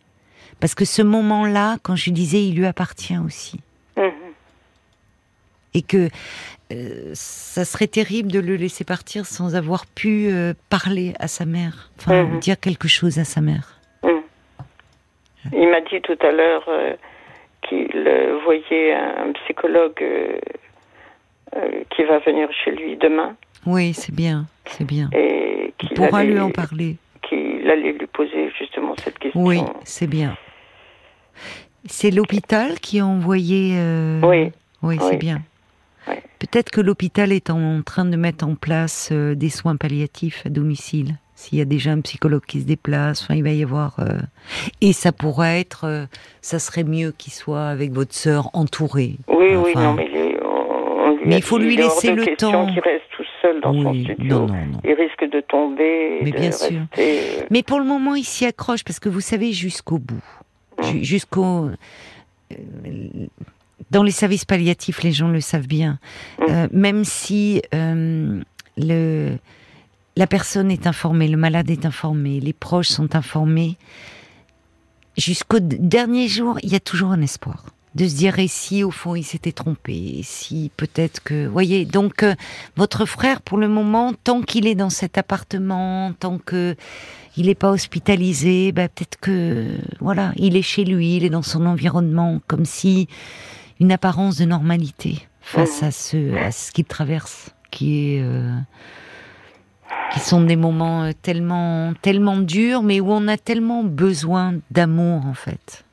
parce 0.60 0.74
que 0.74 0.84
ce 0.84 1.02
moment-là, 1.02 1.76
quand 1.82 1.96
je 1.96 2.10
disais, 2.10 2.42
il 2.42 2.56
lui 2.56 2.66
appartient 2.66 3.18
aussi, 3.18 3.60
mhm. 3.96 4.12
et 5.74 5.82
que 5.82 6.08
euh, 6.72 7.10
ça 7.14 7.64
serait 7.64 7.86
terrible 7.86 8.30
de 8.30 8.40
le 8.40 8.56
laisser 8.56 8.84
partir 8.84 9.26
sans 9.26 9.56
avoir 9.56 9.84
pu 9.86 10.30
parler 10.70 11.14
à 11.18 11.28
sa 11.28 11.44
mère, 11.44 11.90
enfin 11.98 12.24
mhm. 12.24 12.38
dire 12.38 12.60
quelque 12.60 12.88
chose 12.88 13.18
à 13.18 13.24
sa 13.24 13.40
mère. 13.40 13.78
Il 15.52 15.68
m'a 15.68 15.80
dit 15.80 16.00
tout 16.02 16.18
à 16.20 16.32
l'heure 16.32 16.64
euh, 16.68 16.94
qu'il 17.62 18.06
euh, 18.06 18.38
voyait 18.44 18.94
un 18.94 19.32
psychologue 19.32 20.04
euh, 21.56 21.82
qui 21.94 22.04
va 22.04 22.18
venir 22.20 22.48
chez 22.64 22.72
lui 22.72 22.96
demain. 22.96 23.36
Oui, 23.66 23.92
c'est 23.94 24.14
bien, 24.14 24.46
c'est 24.64 24.84
bien. 24.84 25.10
Et 25.12 25.72
qu'il 25.78 25.90
pourra 25.90 26.24
lui 26.24 26.38
en 26.40 26.50
parler. 26.50 26.96
Qu'il 27.22 27.68
allait 27.70 27.92
lui 27.92 28.06
poser 28.06 28.50
justement 28.58 28.94
cette 29.02 29.18
question. 29.18 29.42
Oui, 29.42 29.60
c'est 29.84 30.06
bien. 30.06 30.36
C'est 31.86 32.10
l'hôpital 32.10 32.80
qui 32.80 33.00
a 33.00 33.06
envoyé. 33.06 33.76
Oui. 34.22 34.52
Oui, 34.82 34.96
c'est 35.00 35.16
bien. 35.16 35.42
Peut-être 36.38 36.70
que 36.70 36.80
l'hôpital 36.80 37.32
est 37.32 37.50
en 37.50 37.82
train 37.82 38.04
de 38.04 38.16
mettre 38.16 38.46
en 38.46 38.54
place 38.54 39.12
des 39.12 39.50
soins 39.50 39.76
palliatifs 39.76 40.46
à 40.46 40.48
domicile 40.48 41.16
s'il 41.38 41.56
y 41.56 41.62
a 41.62 41.64
déjà 41.64 41.92
un 41.92 42.00
psychologue 42.00 42.44
qui 42.44 42.60
se 42.60 42.66
déplace, 42.66 43.22
enfin, 43.22 43.36
il 43.36 43.44
va 43.44 43.50
y 43.50 43.62
avoir. 43.62 44.00
Euh, 44.00 44.18
et 44.80 44.92
ça 44.92 45.12
pourrait 45.12 45.60
être, 45.60 45.84
euh, 45.84 46.06
ça 46.40 46.58
serait 46.58 46.82
mieux 46.82 47.12
qu'il 47.16 47.32
soit 47.32 47.68
avec 47.68 47.92
votre 47.92 48.12
sœur 48.12 48.50
entouré. 48.54 49.14
Oui, 49.28 49.54
oui, 49.54 49.72
non, 49.76 49.94
mais, 49.94 50.27
mais 51.28 51.36
il 51.36 51.42
faut 51.42 51.58
lui 51.58 51.76
laisser 51.76 52.12
le 52.12 52.36
temps. 52.36 52.66
Qu'il 52.66 52.80
reste 52.80 53.04
tout 53.16 53.24
seul 53.42 53.60
dans 53.60 53.72
son 53.72 53.94
studio. 53.94 54.16
Non, 54.24 54.46
non, 54.46 54.66
non. 54.72 54.80
Il 54.84 54.92
risque 54.92 55.24
de 55.30 55.40
tomber. 55.40 56.20
Mais 56.22 56.32
bien 56.32 56.52
sûr. 56.52 56.80
Euh, 56.98 57.42
mais 57.50 57.62
pour 57.62 57.78
le 57.78 57.84
moment, 57.84 58.14
il 58.14 58.24
s'y 58.24 58.46
accroche 58.46 58.84
parce 58.84 59.00
que 59.00 59.08
vous 59.08 59.20
savez 59.20 59.52
jusqu'au 59.52 59.98
bout, 59.98 60.22
jusqu'au. 61.02 61.70
Dans 63.90 64.02
les 64.02 64.10
services 64.10 64.44
palliatifs, 64.44 65.02
les 65.02 65.12
gens 65.12 65.28
le 65.28 65.40
savent 65.40 65.68
bien. 65.68 65.98
Hum. 66.40 66.68
même 66.72 67.04
si 67.04 67.62
le 67.72 69.36
la 70.18 70.26
personne 70.26 70.72
est 70.72 70.88
informée, 70.88 71.28
le 71.28 71.36
malade 71.36 71.70
est 71.70 71.86
informé, 71.86 72.40
les 72.40 72.52
proches 72.52 72.88
sont 72.88 73.14
informés. 73.14 73.76
Jusqu'au 75.16 75.60
dernier 75.60 76.26
jour, 76.26 76.58
il 76.64 76.72
y 76.72 76.74
a 76.74 76.80
toujours 76.80 77.12
un 77.12 77.22
espoir 77.22 77.66
de 77.94 78.06
se 78.06 78.14
dire 78.14 78.38
et 78.38 78.48
si 78.48 78.84
au 78.84 78.90
fond 78.90 79.14
il 79.14 79.24
s'était 79.24 79.52
trompé, 79.52 80.20
si 80.22 80.70
peut-être 80.76 81.22
que, 81.22 81.46
voyez, 81.46 81.84
donc 81.84 82.22
euh, 82.22 82.34
votre 82.76 83.06
frère 83.06 83.40
pour 83.40 83.58
le 83.58 83.68
moment, 83.68 84.12
tant 84.12 84.42
qu'il 84.42 84.66
est 84.66 84.74
dans 84.74 84.90
cet 84.90 85.18
appartement, 85.18 86.12
tant 86.18 86.38
que 86.38 86.76
il 87.36 87.46
n'est 87.46 87.54
pas 87.54 87.70
hospitalisé, 87.70 88.72
bah, 88.72 88.88
peut-être 88.88 89.18
que 89.20 89.78
voilà, 90.00 90.32
il 90.36 90.56
est 90.56 90.62
chez 90.62 90.84
lui, 90.84 91.16
il 91.16 91.24
est 91.24 91.30
dans 91.30 91.42
son 91.42 91.66
environnement, 91.66 92.40
comme 92.48 92.64
si 92.64 93.06
une 93.78 93.92
apparence 93.92 94.38
de 94.38 94.44
normalité 94.44 95.28
face 95.40 95.82
à 95.82 95.90
ce 95.90 96.34
à 96.36 96.50
ce 96.50 96.72
qu'il 96.72 96.84
traverse, 96.84 97.54
qui 97.70 98.16
est 98.16 98.22
euh, 98.22 98.52
qui 100.12 100.20
sont 100.20 100.42
des 100.42 100.56
moments 100.56 101.04
euh, 101.04 101.12
tellement, 101.22 101.92
tellement 102.02 102.38
durs, 102.38 102.82
mais 102.82 103.00
où 103.00 103.10
on 103.10 103.28
a 103.28 103.36
tellement 103.36 103.84
besoin 103.84 104.54
d'amour 104.70 105.26
en 105.26 105.34
fait. 105.34 105.84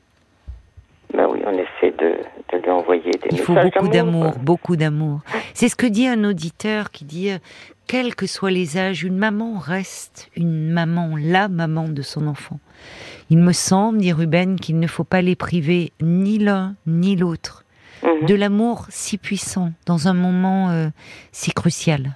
On 1.48 1.52
essaie 1.52 1.94
de, 1.96 2.16
de 2.52 2.62
lui 2.62 2.70
envoyer 2.70 3.10
des 3.12 3.28
Il 3.30 3.38
faut 3.38 3.54
beaucoup 3.54 3.88
d'amour, 3.88 4.32
beaucoup 4.42 4.74
d'amour. 4.74 5.20
C'est 5.54 5.68
ce 5.68 5.76
que 5.76 5.86
dit 5.86 6.08
un 6.08 6.24
auditeur 6.24 6.90
qui 6.90 7.04
dit, 7.04 7.30
euh, 7.30 7.38
quels 7.86 8.16
que 8.16 8.26
soient 8.26 8.50
les 8.50 8.76
âges, 8.78 9.04
une 9.04 9.16
maman 9.16 9.58
reste 9.58 10.28
une 10.36 10.68
maman, 10.70 11.14
la 11.16 11.46
maman 11.46 11.88
de 11.88 12.02
son 12.02 12.26
enfant. 12.26 12.58
Il 13.30 13.38
me 13.38 13.52
semble, 13.52 13.98
dit 13.98 14.12
Ruben, 14.12 14.58
qu'il 14.58 14.80
ne 14.80 14.88
faut 14.88 15.04
pas 15.04 15.22
les 15.22 15.36
priver 15.36 15.92
ni 16.00 16.38
l'un 16.38 16.74
ni 16.84 17.14
l'autre 17.14 17.64
mhm. 18.02 18.26
de 18.26 18.34
l'amour 18.34 18.86
si 18.88 19.16
puissant 19.16 19.70
dans 19.86 20.08
un 20.08 20.14
moment 20.14 20.70
euh, 20.70 20.88
si 21.30 21.52
crucial. 21.52 22.14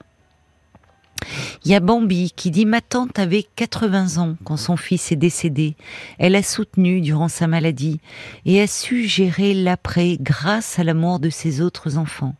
Il 1.64 1.70
y 1.70 1.74
a 1.74 1.80
Bambi 1.80 2.32
qui 2.34 2.50
dit 2.50 2.66
Ma 2.66 2.80
tante 2.80 3.18
avait 3.18 3.44
80 3.56 4.22
ans 4.22 4.36
quand 4.44 4.56
son 4.56 4.76
fils 4.76 5.12
est 5.12 5.16
décédé. 5.16 5.76
Elle 6.18 6.36
a 6.36 6.42
soutenu 6.42 7.00
durant 7.00 7.28
sa 7.28 7.46
maladie 7.46 8.00
et 8.46 8.60
a 8.60 8.66
su 8.66 9.06
gérer 9.06 9.54
l'après 9.54 10.16
grâce 10.20 10.78
à 10.78 10.84
l'amour 10.84 11.18
de 11.20 11.30
ses 11.30 11.60
autres 11.60 11.98
enfants. 11.98 12.34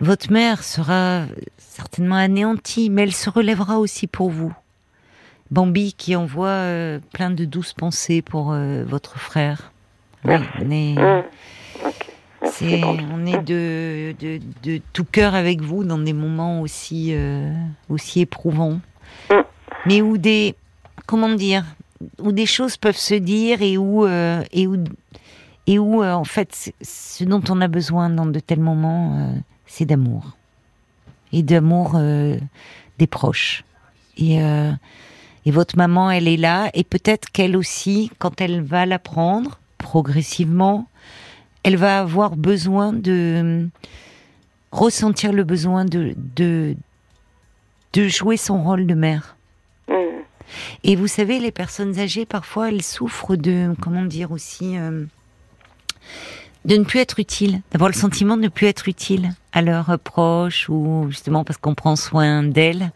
Votre 0.00 0.30
mère 0.30 0.62
sera 0.64 1.24
certainement 1.56 2.16
anéantie, 2.16 2.90
mais 2.90 3.02
elle 3.02 3.14
se 3.14 3.30
relèvera 3.30 3.78
aussi 3.78 4.06
pour 4.06 4.30
vous. 4.30 4.54
Bambi 5.50 5.94
qui 5.94 6.14
envoie 6.14 6.48
euh, 6.48 6.98
plein 7.12 7.30
de 7.30 7.44
douces 7.44 7.72
pensées 7.72 8.20
pour 8.20 8.52
euh, 8.52 8.84
votre 8.84 9.18
frère. 9.18 9.72
Oui, 10.24 10.36
on 12.62 13.26
est 13.26 13.42
de, 13.42 14.14
de, 14.62 14.80
tout 14.92 15.04
cœur 15.04 15.34
avec 15.34 15.60
vous 15.60 15.84
dans 15.84 15.98
des 15.98 16.12
moments 16.12 16.60
aussi, 16.60 17.08
euh, 17.12 17.52
aussi 17.88 18.20
éprouvants. 18.20 18.80
Mm. 19.30 19.34
Mais 19.86 20.02
où 20.02 20.18
des, 20.18 20.54
comment 21.06 21.30
dire, 21.30 21.64
où 22.18 22.32
des 22.32 22.46
choses 22.46 22.76
peuvent 22.76 22.96
se 22.96 23.14
dire 23.14 23.62
et 23.62 23.78
où, 23.78 24.04
euh, 24.04 24.42
et 24.52 24.66
où, 24.66 24.76
et 25.66 25.78
où 25.78 26.02
euh, 26.02 26.12
en 26.12 26.24
fait, 26.24 26.72
ce 26.82 27.24
dont 27.24 27.42
on 27.48 27.60
a 27.60 27.68
besoin 27.68 28.10
dans 28.10 28.26
de 28.26 28.40
tels 28.40 28.60
moments, 28.60 29.32
c'est 29.66 29.84
d'amour. 29.84 30.36
Et 31.32 31.42
d'amour 31.42 31.98
des 32.98 33.06
proches. 33.06 33.64
Et, 34.16 34.38
et 34.38 35.50
votre 35.50 35.76
maman, 35.76 36.10
elle 36.10 36.26
est 36.26 36.38
là, 36.38 36.70
et 36.74 36.84
peut-être 36.84 37.30
qu'elle 37.30 37.56
aussi, 37.56 38.10
quand 38.18 38.40
elle 38.40 38.62
va 38.62 38.86
l'apprendre, 38.86 39.60
progressivement, 39.76 40.88
elle 41.62 41.76
va 41.76 42.00
avoir 42.00 42.36
besoin 42.36 42.92
de 42.92 43.68
ressentir 44.72 45.32
le 45.32 45.44
besoin 45.44 45.84
de, 45.84 46.14
de, 46.36 46.76
de 47.92 48.08
jouer 48.08 48.36
son 48.36 48.62
rôle 48.62 48.86
de 48.86 48.94
mère. 48.94 49.36
Mm. 49.88 49.92
Et 50.84 50.96
vous 50.96 51.06
savez, 51.06 51.38
les 51.40 51.52
personnes 51.52 51.98
âgées, 51.98 52.26
parfois, 52.26 52.68
elles 52.68 52.82
souffrent 52.82 53.36
de, 53.36 53.74
comment 53.80 54.04
dire 54.04 54.32
aussi, 54.32 54.76
euh, 54.78 55.04
de 56.64 56.76
ne 56.76 56.84
plus 56.84 57.00
être 57.00 57.18
utile, 57.18 57.62
d'avoir 57.70 57.88
le 57.88 57.94
sentiment 57.94 58.36
de 58.36 58.42
ne 58.42 58.48
plus 58.48 58.66
être 58.66 58.88
utile 58.88 59.30
à 59.52 59.62
leurs 59.62 59.98
proches 59.98 60.68
ou 60.68 61.06
justement 61.08 61.44
parce 61.44 61.58
qu'on 61.58 61.74
prend 61.74 61.96
soin 61.96 62.42
d'elles. 62.42 62.92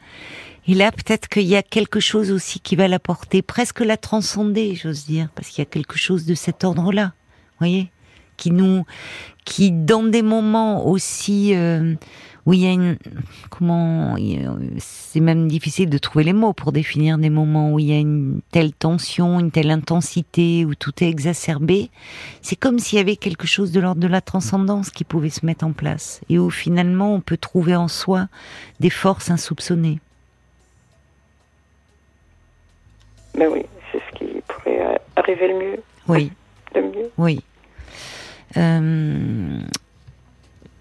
Et 0.66 0.74
là, 0.74 0.92
peut-être 0.92 1.28
qu'il 1.28 1.46
y 1.46 1.56
a 1.56 1.62
quelque 1.62 1.98
chose 1.98 2.30
aussi 2.30 2.60
qui 2.60 2.76
va 2.76 2.86
la 2.86 2.98
porter, 2.98 3.42
presque 3.42 3.80
la 3.80 3.96
transcender, 3.96 4.76
j'ose 4.76 5.06
dire, 5.06 5.28
parce 5.34 5.48
qu'il 5.48 5.58
y 5.58 5.66
a 5.66 5.70
quelque 5.70 5.98
chose 5.98 6.24
de 6.24 6.34
cet 6.34 6.64
ordre-là. 6.64 7.12
Voyez? 7.58 7.90
Qui 8.42 8.50
nous, 8.50 8.84
qui 9.44 9.70
dans 9.70 10.02
des 10.02 10.22
moments 10.22 10.88
aussi 10.88 11.54
euh, 11.54 11.94
où 12.44 12.54
il 12.54 12.60
y 12.60 12.66
a 12.66 12.72
une, 12.72 12.98
comment, 13.50 14.16
c'est 14.78 15.20
même 15.20 15.46
difficile 15.46 15.88
de 15.88 15.98
trouver 15.98 16.24
les 16.24 16.32
mots 16.32 16.52
pour 16.52 16.72
définir 16.72 17.18
des 17.18 17.30
moments 17.30 17.72
où 17.72 17.78
il 17.78 17.86
y 17.86 17.92
a 17.92 18.00
une 18.00 18.40
telle 18.50 18.72
tension, 18.72 19.38
une 19.38 19.52
telle 19.52 19.70
intensité, 19.70 20.64
où 20.64 20.74
tout 20.74 21.04
est 21.04 21.08
exacerbé. 21.08 21.88
C'est 22.40 22.56
comme 22.56 22.80
s'il 22.80 22.98
y 22.98 23.00
avait 23.00 23.14
quelque 23.14 23.46
chose 23.46 23.70
de 23.70 23.78
l'ordre 23.78 24.00
de 24.00 24.08
la 24.08 24.20
transcendance 24.20 24.90
qui 24.90 25.04
pouvait 25.04 25.30
se 25.30 25.46
mettre 25.46 25.64
en 25.64 25.72
place 25.72 26.20
et 26.28 26.40
où 26.40 26.50
finalement 26.50 27.14
on 27.14 27.20
peut 27.20 27.36
trouver 27.36 27.76
en 27.76 27.86
soi 27.86 28.26
des 28.80 28.90
forces 28.90 29.30
insoupçonnées. 29.30 30.00
Ben 33.38 33.48
oui, 33.52 33.62
c'est 33.92 34.00
ce 34.10 34.18
qui 34.18 34.42
pourrait 34.48 35.00
arriver 35.14 35.46
le 35.46 35.58
mieux. 35.60 35.82
Oui. 36.08 36.32
Le 36.74 36.82
mieux. 36.82 37.10
Oui. 37.16 37.40
Euh, 38.56 39.60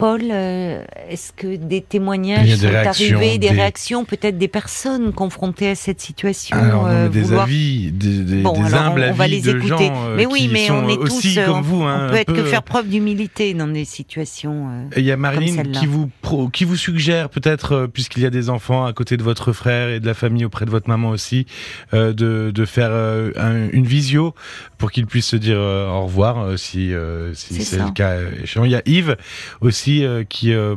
Paul, 0.02 0.22
euh, 0.32 0.84
est-ce 1.10 1.32
que 1.32 1.58
des 1.58 1.80
témoignages 1.80 2.56
sont 2.56 2.74
arrivés, 2.74 3.38
des, 3.38 3.52
réactions, 3.52 4.04
peut-être 4.04 4.36
des 4.36 4.48
personnes 4.48 5.14
confrontées 5.14 5.70
à 5.70 5.76
cette 5.76 6.02
situation 6.02 6.58
Alors, 6.58 6.88
euh, 6.88 7.08
Des 7.08 7.32
avis, 7.34 7.92
des, 7.92 8.44
humbles 8.44 9.10
on, 9.12 9.14
va 9.14 9.28
les 9.28 9.42
de 9.42 9.52
écouter. 9.52 9.86
Gens, 9.90 10.16
mais 10.18 10.26
oui, 10.26 10.50
mais 10.52 10.72
on 10.72 10.90
est 10.90 10.98
aussi 10.98 11.36
tous, 11.36 11.46
comme 11.46 11.62
vous. 11.62 11.84
Hein, 11.84 12.08
on 12.08 12.10
peut 12.10 12.16
être 12.16 12.34
que 12.34 12.44
faire 12.46 12.64
preuve 12.64 12.88
d'humilité 12.88 13.54
dans 13.54 13.68
des 13.68 13.86
situations. 13.86 14.70
Il 14.98 15.04
y 15.04 15.12
a 15.12 15.18
Marine 15.18 15.72
qui 15.72 15.86
vous 15.86 16.10
qui 16.52 16.66
vous 16.66 16.78
suggère 16.78 17.30
peut-être, 17.30 17.88
puisqu'il 17.94 18.24
y 18.24 18.26
a 18.26 18.32
des 18.32 18.50
enfants 18.50 18.86
à 18.86 18.94
côté 18.94 19.18
de 19.18 19.24
votre 19.24 19.54
frère 19.54 19.90
et 19.90 20.00
de 20.00 20.08
la 20.08 20.16
famille 20.16 20.46
auprès 20.46 20.66
de 20.66 20.72
votre 20.72 20.90
maman 20.90 21.10
aussi, 21.10 21.46
de, 21.94 22.12
de 22.12 22.66
faire 22.66 22.90
une 22.90 23.86
visio 23.86 24.34
pour 24.80 24.90
qu'ils 24.90 25.06
puissent 25.06 25.28
se 25.28 25.36
dire 25.36 25.60
au 25.60 26.06
revoir 26.06 26.58
si 26.58 26.92
si 27.36 27.64
c'est 27.64 27.78
le 27.78 27.92
cas. 27.92 28.16
Il 28.64 28.72
y 28.72 28.76
a 28.76 28.82
Yves 28.88 29.16
aussi 29.60 29.91
euh, 30.00 30.24
qui 30.24 30.54
euh, 30.54 30.76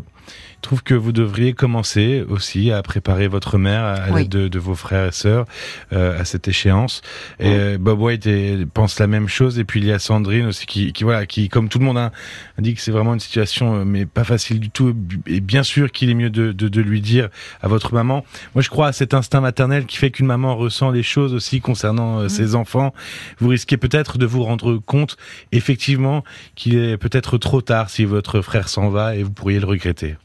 trouve 0.65 0.83
que 0.83 0.95
vous 0.95 1.13
devriez 1.13 1.53
commencer 1.53 2.25
aussi 2.29 2.73
à 2.73 2.83
préparer 2.83 3.29
votre 3.29 3.59
mère 3.59 3.85
à 3.85 4.11
l'aide 4.11 4.29
de, 4.29 4.59
vos 4.59 4.75
frères 4.75 5.07
et 5.07 5.13
sœurs 5.13 5.45
euh, 5.93 6.19
à 6.19 6.25
cette 6.25 6.49
échéance. 6.49 7.03
Et 7.39 7.77
Bob 7.79 8.01
White 8.01 8.29
pense 8.73 8.99
la 8.99 9.07
même 9.07 9.29
chose. 9.29 9.59
Et 9.59 9.65
puis 9.65 9.81
il 9.81 9.87
y 9.87 9.93
a 9.93 9.99
Sandrine 9.99 10.47
aussi 10.47 10.67
qui, 10.67 10.93
qui 10.93 11.05
voilà, 11.05 11.27
qui 11.27 11.49
comme 11.49 11.69
tout 11.69 11.79
le 11.79 11.85
monde 11.85 11.99
a, 11.99 12.13
dit 12.59 12.75
que 12.75 12.81
c'est 12.81 12.91
vraiment 12.91 13.15
une 13.15 13.21
situation 13.21 13.85
mais 13.85 14.07
pas 14.07 14.25
facile 14.25 14.59
du 14.59 14.71
tout. 14.71 14.95
Et 15.27 15.41
bien 15.41 15.63
sûr 15.63 15.93
qu'il 15.93 16.11
est 16.11 16.15
mieux 16.15 16.31
de, 16.31 16.53
de, 16.53 16.69
de, 16.69 16.81
lui 16.81 17.01
dire 17.01 17.29
à 17.63 17.69
votre 17.69 17.93
maman. 17.93 18.25
Moi 18.55 18.63
je 18.63 18.71
crois 18.71 18.89
à 18.89 18.93
cet 18.93 19.13
instinct 19.13 19.43
maternel 19.43 19.85
qui 19.85 19.99
fait 19.99 20.11
qu'une 20.11 20.27
maman 20.27 20.57
ressent 20.57 20.91
les 20.91 21.03
choses 21.03 21.35
aussi 21.35 21.61
concernant 21.61 22.21
mm. 22.21 22.29
ses 22.31 22.55
enfants. 22.55 22.95
Vous 23.39 23.49
risquez 23.49 23.77
peut-être 23.77 24.17
de 24.17 24.27
vous 24.27 24.43
rendre 24.43 24.79
compte 24.79 25.19
effectivement 25.53 26.25
qu'il 26.55 26.79
est 26.79 26.97
peut-être 26.97 27.37
trop 27.37 27.61
tard 27.61 27.91
si 27.91 28.05
votre 28.07 28.41
frère 28.41 28.69
s'en 28.69 28.89
va 28.89 29.15
et 29.15 29.23
vous 29.23 29.31
pourriez 29.31 29.61
le 29.61 29.67
regretter. 29.67 30.17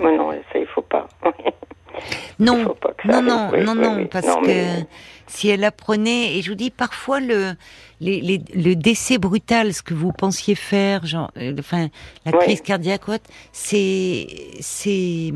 Mais 0.00 0.16
non, 0.16 0.30
ça, 0.52 0.58
il 0.58 0.66
faut 0.66 0.82
pas. 0.82 1.06
Non, 2.38 2.74
non, 3.04 3.22
non, 3.32 3.50
non, 3.64 3.74
non, 3.74 4.06
parce 4.06 4.26
que 4.26 4.84
si 5.26 5.48
elle 5.48 5.64
apprenait, 5.64 6.36
et 6.36 6.42
je 6.42 6.50
vous 6.50 6.56
dis 6.56 6.70
parfois 6.70 7.20
le, 7.20 7.54
le 8.00 8.74
décès 8.74 9.18
brutal, 9.18 9.72
ce 9.74 9.82
que 9.82 9.94
vous 9.94 10.12
pensiez 10.12 10.54
faire, 10.54 11.04
genre, 11.06 11.30
euh, 11.36 11.54
enfin, 11.58 11.88
la 12.24 12.32
crise 12.32 12.60
cardiaque, 12.60 13.02
c'est, 13.52 14.26
c'est, 14.60 15.32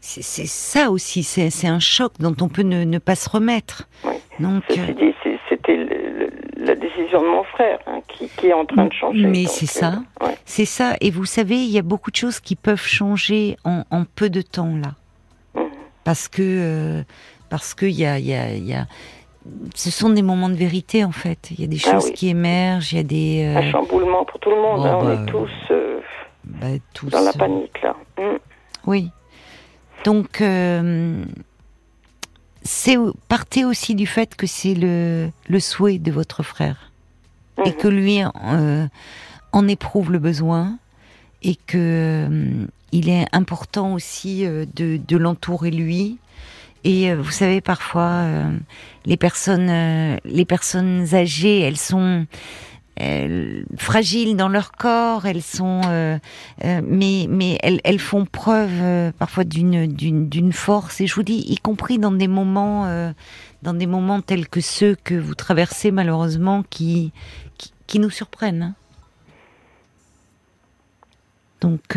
c'est 0.00 0.46
ça 0.46 0.90
aussi, 0.90 1.22
c'est 1.22 1.68
un 1.68 1.80
choc 1.80 2.12
dont 2.18 2.36
on 2.40 2.48
peut 2.48 2.62
ne, 2.62 2.98
pas 2.98 3.14
se 3.14 3.28
remettre. 3.28 3.88
Donc, 4.38 4.62
euh, 4.70 5.12
c'était 5.48 5.76
la 6.56 6.74
décision 6.74 7.22
de 7.22 7.26
mon 7.26 7.44
frère 7.44 7.78
hein, 7.86 8.00
qui, 8.08 8.28
qui, 8.28 8.46
est 8.46 8.52
en 8.52 8.64
train 8.64 8.86
de 8.86 8.92
changer. 8.92 9.26
Mais 9.26 9.46
c'est 9.46 9.66
ça, 9.66 10.02
euh, 10.22 10.26
c'est 10.44 10.64
ça. 10.64 10.96
Et 11.00 11.10
vous 11.10 11.24
savez, 11.24 11.56
il 11.56 11.70
y 11.70 11.78
a 11.78 11.82
beaucoup 11.82 12.10
de 12.10 12.16
choses 12.16 12.40
qui 12.40 12.56
peuvent 12.56 12.86
changer 12.86 13.56
en, 13.64 13.84
en 13.90 14.04
peu 14.04 14.30
de 14.30 14.42
temps 14.42 14.76
là. 14.76 14.92
Parce 16.04 16.28
que 16.28 16.42
euh, 16.42 17.02
parce 17.48 17.74
que 17.74 17.86
y 17.86 18.04
a, 18.04 18.18
y, 18.18 18.34
a, 18.34 18.54
y 18.54 18.74
a 18.74 18.86
ce 19.74 19.90
sont 19.90 20.10
des 20.10 20.22
moments 20.22 20.48
de 20.48 20.54
vérité 20.54 21.04
en 21.04 21.12
fait. 21.12 21.50
Il 21.50 21.60
y 21.60 21.64
a 21.64 21.66
des 21.66 21.80
ah 21.86 21.92
choses 21.92 22.12
qui 22.12 22.28
émergent, 22.28 22.92
il 22.92 22.96
y 22.96 23.00
a 23.00 23.04
des 23.04 23.44
euh... 23.44 23.58
un 23.58 23.70
chamboulement 23.70 24.24
pour 24.24 24.38
tout 24.40 24.50
le 24.50 24.56
monde. 24.56 24.86
hein, 24.86 24.98
on 25.00 25.04
bah, 25.04 25.14
est 25.14 25.26
tous, 25.26 25.50
euh, 25.70 26.00
bah, 26.44 26.66
tous, 26.94 27.08
dans 27.08 27.22
la 27.22 27.32
panique 27.32 27.80
là. 27.82 27.96
Mmh. 28.18 28.38
Oui. 28.86 29.10
Donc 30.04 30.42
c'est 32.62 32.96
partez 33.28 33.64
aussi 33.64 33.94
du 33.94 34.06
fait 34.06 34.36
que 34.36 34.46
c'est 34.46 34.74
le, 34.74 35.30
le 35.48 35.60
souhait 35.60 35.98
de 35.98 36.12
votre 36.12 36.42
frère 36.42 36.90
et 37.64 37.72
que 37.72 37.88
lui 37.88 38.22
euh, 38.22 38.86
en 39.52 39.68
éprouve 39.68 40.12
le 40.12 40.18
besoin 40.18 40.78
et 41.42 41.56
que 41.56 42.26
euh, 42.30 42.66
il 42.92 43.08
est 43.08 43.26
important 43.32 43.94
aussi 43.94 44.44
euh, 44.46 44.64
de, 44.74 44.98
de 45.06 45.16
l'entourer 45.16 45.70
lui 45.70 46.18
et 46.82 47.14
vous 47.14 47.30
savez 47.30 47.60
parfois 47.60 48.24
les 49.04 49.18
personnes 49.18 50.18
les 50.24 50.44
personnes 50.46 51.14
âgées 51.14 51.60
elles 51.60 51.76
sont 51.76 52.26
fragiles 53.76 54.36
dans 54.36 54.48
leur 54.48 54.72
corps, 54.72 55.26
elles 55.26 55.42
sont, 55.42 55.80
euh, 55.86 56.18
euh, 56.64 56.80
mais 56.84 57.26
mais 57.28 57.58
elles, 57.62 57.80
elles 57.84 57.98
font 57.98 58.26
preuve 58.26 58.70
euh, 58.80 59.12
parfois 59.18 59.44
d'une 59.44 59.86
d'une 59.86 60.52
force. 60.52 61.00
Et 61.00 61.06
je 61.06 61.14
vous 61.14 61.22
dis, 61.22 61.44
y 61.48 61.56
compris 61.56 61.98
dans 61.98 62.12
des 62.12 62.28
moments 62.28 62.86
dans 63.62 63.74
des 63.74 63.86
moments 63.86 64.20
tels 64.20 64.48
que 64.48 64.60
ceux 64.60 64.96
que 65.04 65.14
vous 65.14 65.34
traversez 65.34 65.90
malheureusement, 65.90 66.62
qui 66.68 67.12
qui, 67.86 67.98
nous 67.98 68.10
surprennent. 68.10 68.62
Hein. 68.62 68.74
Donc 71.60 71.96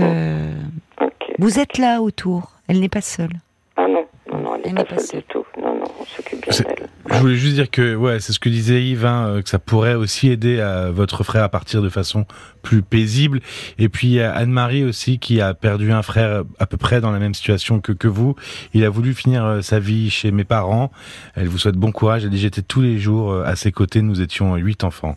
vous 1.40 1.60
êtes 1.60 1.78
là 1.78 2.02
autour. 2.02 2.52
Elle 2.68 2.80
n'est 2.80 2.90
pas 2.90 3.02
seule. 3.02 3.34
Ah 3.76 3.88
non, 3.88 4.06
non, 4.32 4.40
non 4.40 4.56
elle 4.64 4.74
n'est 4.74 4.84
pas, 4.84 5.00
seule 5.00 5.22
du 5.22 5.26
tout. 5.26 5.46
Non, 5.60 5.76
non, 5.76 5.86
on 6.00 6.06
s'occupe 6.06 6.42
bien 6.42 6.58
d'elle. 6.58 6.88
Je 7.10 7.18
voulais 7.18 7.36
juste 7.36 7.56
dire 7.56 7.70
que 7.70 7.96
ouais, 7.96 8.20
c'est 8.20 8.34
ce 8.34 8.40
que 8.40 8.50
disait 8.50 8.84
Yves, 8.84 9.06
hein, 9.06 9.28
euh, 9.28 9.42
que 9.42 9.50
ça 9.50 9.60
pourrait 9.60 9.96
aussi 9.96 10.30
aider 10.30 10.60
à 10.60 10.92
votre 10.92 11.24
frère 11.24 11.44
à 11.44 11.50
partir 11.50 11.82
de 11.82 11.90
façon 11.90 12.26
plus 12.62 12.82
paisible. 12.82 13.42
Et 13.80 13.90
puis 13.90 14.20
Anne-Marie 14.22 14.84
aussi 14.84 15.20
qui 15.20 15.42
a 15.42 15.54
perdu 15.54 15.92
un 15.92 16.04
frère 16.04 16.44
à 16.60 16.66
peu 16.66 16.78
près 16.78 17.02
dans 17.02 17.12
la 17.12 17.20
même 17.20 17.34
situation 17.34 17.80
que, 17.80 17.92
que 17.92 18.08
vous. 18.08 18.36
Il 18.74 18.86
a 18.86 18.90
voulu 18.90 19.14
finir 19.14 19.44
euh, 19.44 19.62
sa 19.62 19.80
vie 19.80 20.10
chez 20.10 20.32
mes 20.32 20.44
parents. 20.44 20.92
Elle 21.36 21.48
vous 21.48 21.58
souhaite 21.58 21.76
bon 21.76 21.92
courage. 21.92 22.24
Elle 22.24 22.30
dit 22.30 22.40
j'étais 22.40 22.62
tous 22.62 22.82
les 22.82 23.00
jours 23.00 23.32
euh, 23.32 23.44
à 23.44 23.56
ses 23.56 23.72
côtés. 23.72 24.02
Nous 24.02 24.22
étions 24.22 24.56
huit 24.56 24.84
enfants. 24.84 25.16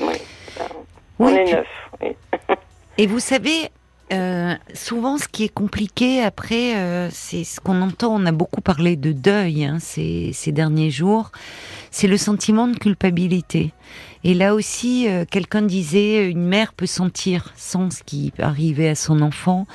Oui. 0.00 0.14
On 1.18 1.28
est 1.28 1.52
neuf. 1.52 1.66
Et 2.98 3.06
vous 3.06 3.20
savez, 3.20 3.70
euh, 4.12 4.54
souvent, 4.72 5.18
ce 5.18 5.28
qui 5.28 5.44
est 5.44 5.52
compliqué 5.52 6.22
après, 6.22 6.76
euh, 6.76 7.10
c'est 7.10 7.44
ce 7.44 7.60
qu'on 7.60 7.82
entend. 7.82 8.14
On 8.14 8.24
a 8.24 8.32
beaucoup 8.32 8.62
parlé 8.62 8.96
de 8.96 9.12
deuil 9.12 9.64
hein, 9.64 9.78
ces, 9.80 10.30
ces, 10.32 10.52
derniers 10.52 10.90
jours. 10.90 11.30
C'est 11.90 12.06
le 12.06 12.16
sentiment 12.16 12.68
de 12.68 12.76
culpabilité. 12.76 13.72
Et 14.28 14.34
là 14.34 14.56
aussi, 14.56 15.06
euh, 15.08 15.24
quelqu'un 15.24 15.62
disait, 15.62 16.28
une 16.28 16.44
mère 16.44 16.72
peut 16.72 16.86
sentir, 16.86 17.52
sans 17.54 17.90
ce 17.92 18.02
qui 18.02 18.32
arrivait 18.40 18.88
à 18.88 18.96
son 18.96 19.20
enfant, 19.20 19.68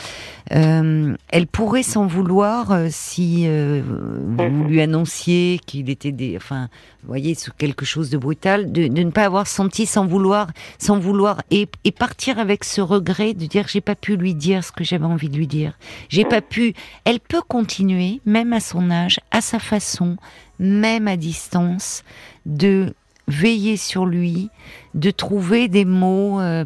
euh, 0.51 1.15
elle 1.29 1.47
pourrait 1.47 1.83
s'en 1.83 2.05
vouloir 2.05 2.73
euh, 2.73 2.87
si 2.89 3.47
vous 3.47 4.63
lui 4.65 4.81
annonciez 4.81 5.61
qu'il 5.65 5.89
était, 5.89 6.11
des, 6.11 6.35
enfin, 6.35 6.67
vous 7.01 7.07
voyez, 7.07 7.33
sur 7.33 7.55
quelque 7.55 7.85
chose 7.85 8.09
de 8.09 8.17
brutal, 8.17 8.73
de, 8.73 8.89
de, 8.89 9.03
ne 9.03 9.11
pas 9.11 9.23
avoir 9.23 9.47
senti 9.47 9.85
sans 9.85 10.05
vouloir, 10.05 10.47
sans 10.79 10.99
vouloir, 10.99 11.41
et, 11.49 11.69
et 11.85 11.93
partir 11.93 12.37
avec 12.37 12.65
ce 12.65 12.81
regret 12.81 13.33
de 13.33 13.45
dire 13.45 13.69
j'ai 13.69 13.79
pas 13.79 13.95
pu 13.95 14.17
lui 14.17 14.35
dire 14.35 14.65
ce 14.65 14.73
que 14.73 14.83
j'avais 14.83 15.05
envie 15.05 15.29
de 15.29 15.37
lui 15.37 15.47
dire, 15.47 15.77
j'ai 16.09 16.25
pas 16.25 16.41
pu. 16.41 16.73
Elle 17.05 17.21
peut 17.21 17.41
continuer, 17.47 18.19
même 18.25 18.51
à 18.51 18.59
son 18.59 18.91
âge, 18.91 19.21
à 19.31 19.39
sa 19.39 19.59
façon, 19.59 20.17
même 20.59 21.07
à 21.07 21.15
distance, 21.15 22.03
de 22.45 22.93
veiller 23.31 23.77
sur 23.77 24.05
lui, 24.05 24.49
de 24.93 25.09
trouver 25.09 25.67
des 25.67 25.85
mots 25.85 26.39
euh, 26.39 26.65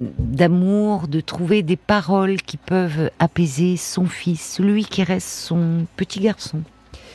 d'amour, 0.00 1.08
de 1.08 1.20
trouver 1.20 1.62
des 1.62 1.76
paroles 1.76 2.36
qui 2.36 2.56
peuvent 2.56 3.10
apaiser 3.18 3.76
son 3.76 4.06
fils, 4.06 4.60
lui 4.60 4.84
qui 4.84 5.02
reste 5.02 5.28
son 5.28 5.86
petit 5.96 6.20
garçon. 6.20 6.62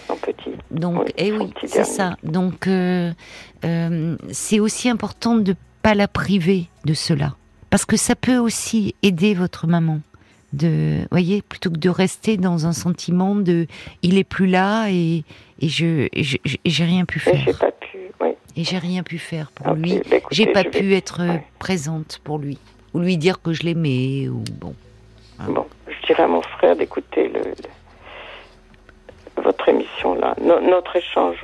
Son 0.07 0.15
petit. 0.17 0.51
Donc, 0.71 1.03
oui, 1.05 1.13
eh 1.17 1.31
oui, 1.31 1.53
c'est 1.65 1.85
ça. 1.85 2.17
Donc, 2.23 2.67
euh, 2.67 3.13
euh, 3.63 4.17
c'est 4.31 4.59
aussi 4.59 4.89
important 4.89 5.35
de 5.35 5.55
pas 5.81 5.95
la 5.95 6.07
priver 6.07 6.67
de 6.85 6.93
cela, 6.93 7.35
parce 7.69 7.85
que 7.85 7.97
ça 7.97 8.15
peut 8.15 8.37
aussi 8.37 8.95
aider 9.03 9.33
votre 9.33 9.67
maman. 9.67 10.01
De, 10.51 10.99
voyez, 11.09 11.41
plutôt 11.41 11.71
que 11.71 11.79
de 11.79 11.89
rester 11.89 12.37
dans 12.37 12.67
un 12.67 12.73
sentiment 12.73 13.35
de, 13.35 13.65
il 14.03 14.19
est 14.19 14.23
plus 14.23 14.45
là 14.45 14.87
et, 14.89 15.23
et 15.59 15.67
je, 15.67 16.07
j'ai 16.13 16.83
rien 16.83 17.05
pu 17.05 17.19
faire. 17.19 17.41
J'ai 17.43 17.53
pas 17.53 17.71
pu, 17.71 17.97
oui. 18.21 18.29
Et 18.55 18.63
j'ai 18.63 18.77
rien 18.77 19.03
pu 19.03 19.17
faire 19.17 19.51
pour 19.51 19.73
lui. 19.73 19.99
Bah, 20.09 20.17
j'ai 20.31 20.47
pas 20.47 20.63
pu 20.63 20.93
être 20.93 21.21
présente 21.59 22.19
pour 22.23 22.37
lui. 22.37 22.57
Ou 22.93 22.99
lui 22.99 23.17
dire 23.17 23.41
que 23.41 23.53
je 23.53 23.63
l'aimais, 23.63 24.27
ou 24.29 24.43
bon. 24.59 24.75
Bon, 25.47 25.65
je 25.87 26.07
dirais 26.07 26.23
à 26.23 26.27
mon 26.27 26.41
frère 26.43 26.75
d'écouter 26.75 27.27
le, 27.27 27.41
votre 29.41 29.67
émission 29.67 30.13
là, 30.15 30.35
notre 30.39 30.95
échange. 30.95 31.43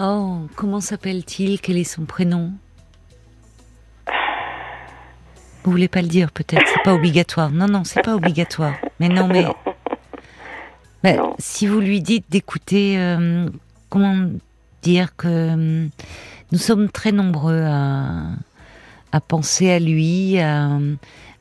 Oh, 0.00 0.38
comment 0.56 0.80
s'appelle-t-il? 0.80 1.60
Quel 1.60 1.76
est 1.76 1.84
son 1.84 2.04
prénom? 2.04 2.52
Vous 5.64 5.72
voulez 5.72 5.88
pas 5.88 6.02
le 6.02 6.08
dire 6.08 6.30
peut-être, 6.30 6.66
c'est 6.66 6.82
pas 6.82 6.94
obligatoire. 6.94 7.50
Non, 7.50 7.66
non, 7.66 7.84
c'est 7.84 8.02
pas 8.02 8.14
obligatoire. 8.14 8.74
Mais 9.00 9.08
non, 9.08 9.26
mais 9.26 9.44
bah, 11.02 11.34
si 11.38 11.66
vous 11.66 11.80
lui 11.80 12.00
dites 12.00 12.30
d'écouter, 12.30 12.98
euh, 12.98 13.48
comment 13.90 14.16
dire 14.82 15.14
que 15.16 15.28
euh, 15.28 15.86
nous 16.52 16.58
sommes 16.58 16.88
très 16.88 17.12
nombreux 17.12 17.62
à, 17.64 18.26
à 19.12 19.20
penser 19.20 19.70
à 19.70 19.78
lui, 19.78 20.38
à, 20.38 20.78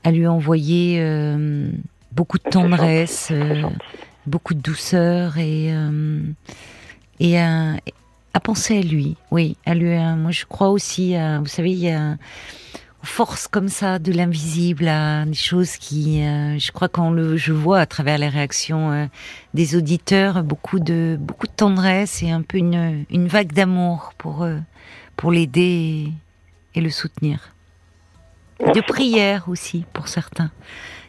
à 0.03 0.11
lui 0.11 0.27
envoyer 0.27 0.97
euh, 0.99 1.69
beaucoup 2.11 2.37
de 2.37 2.49
tendresse, 2.49 3.31
beaucoup 4.25 4.53
de 4.53 4.61
douceur 4.61 5.37
et 5.37 5.73
et 7.19 7.39
à, 7.39 7.77
à, 8.33 8.39
penser 8.39 8.77
à 8.77 8.81
lui. 8.81 9.15
Oui, 9.31 9.57
à 9.65 9.73
lui. 9.73 9.97
moi, 9.97 10.31
je 10.31 10.45
crois 10.45 10.69
aussi. 10.69 11.15
À, 11.15 11.39
vous 11.39 11.47
savez, 11.47 11.71
il 11.71 11.79
y 11.79 11.89
a 11.89 12.17
force 13.07 13.47
comme 13.47 13.69
ça 13.69 13.99
de 13.99 14.11
l'invisible 14.11 14.87
à 14.87 15.25
des 15.25 15.33
choses 15.33 15.77
qui, 15.77 16.23
euh, 16.23 16.59
je 16.59 16.71
crois 16.71 16.89
quand 16.89 17.09
le, 17.09 17.37
je 17.37 17.53
vois 17.53 17.79
à 17.79 17.85
travers 17.85 18.17
les 18.17 18.27
réactions 18.27 18.91
euh, 18.91 19.05
des 19.53 19.75
auditeurs 19.75 20.43
beaucoup 20.43 20.79
de 20.79 21.17
beaucoup 21.19 21.47
de 21.47 21.51
tendresse 21.51 22.21
et 22.21 22.29
un 22.29 22.41
peu 22.41 22.57
une, 22.57 23.05
une 23.09 23.27
vague 23.27 23.53
d'amour 23.53 24.13
pour 24.17 24.43
euh, 24.43 24.57
pour 25.17 25.31
l'aider 25.31 26.07
et, 26.75 26.81
le 26.81 26.89
soutenir. 26.89 27.53
De 28.59 28.81
prière 28.81 29.49
aussi 29.49 29.85
pour 29.93 30.07
certains 30.07 30.51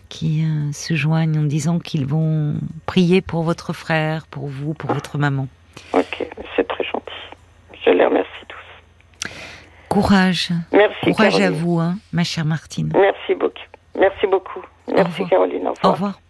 qui 0.09 0.44
se 0.73 0.94
joignent 0.94 1.38
en 1.38 1.44
disant 1.44 1.79
qu'ils 1.79 2.07
vont 2.07 2.57
prier 2.87 3.21
pour 3.21 3.42
votre 3.42 3.73
frère, 3.73 4.27
pour 4.27 4.49
vous, 4.49 4.75
pour 4.75 4.92
votre 4.92 5.18
maman. 5.18 5.47
Ok, 5.92 6.27
c'est 6.57 6.66
très 6.66 6.85
gentil. 6.85 7.05
Je 7.85 7.90
les 7.90 8.05
remercie. 8.05 8.29
Courage. 9.88 10.51
Merci. 10.73 11.12
Courage 11.12 11.40
à 11.40 11.51
vous, 11.51 11.79
hein, 11.81 11.97
ma 12.12 12.25
chère 12.25 12.44
Martine. 12.44 12.92
Merci 12.94 13.35
beaucoup. 13.35 13.55
Merci 13.99 14.27
beaucoup. 14.27 14.61
Merci 14.94 15.25
Caroline. 15.29 15.66
Au 15.66 15.73
revoir. 15.73 15.85
Au 15.85 15.92
revoir. 15.92 16.21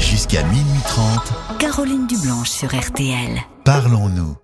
Jusqu'à 0.00 0.42
minuit 0.44 0.82
30. 0.84 1.58
Caroline 1.58 2.06
Dublanche 2.06 2.48
sur 2.48 2.68
RTL. 2.68 3.38
Parlons-nous. 3.64 4.38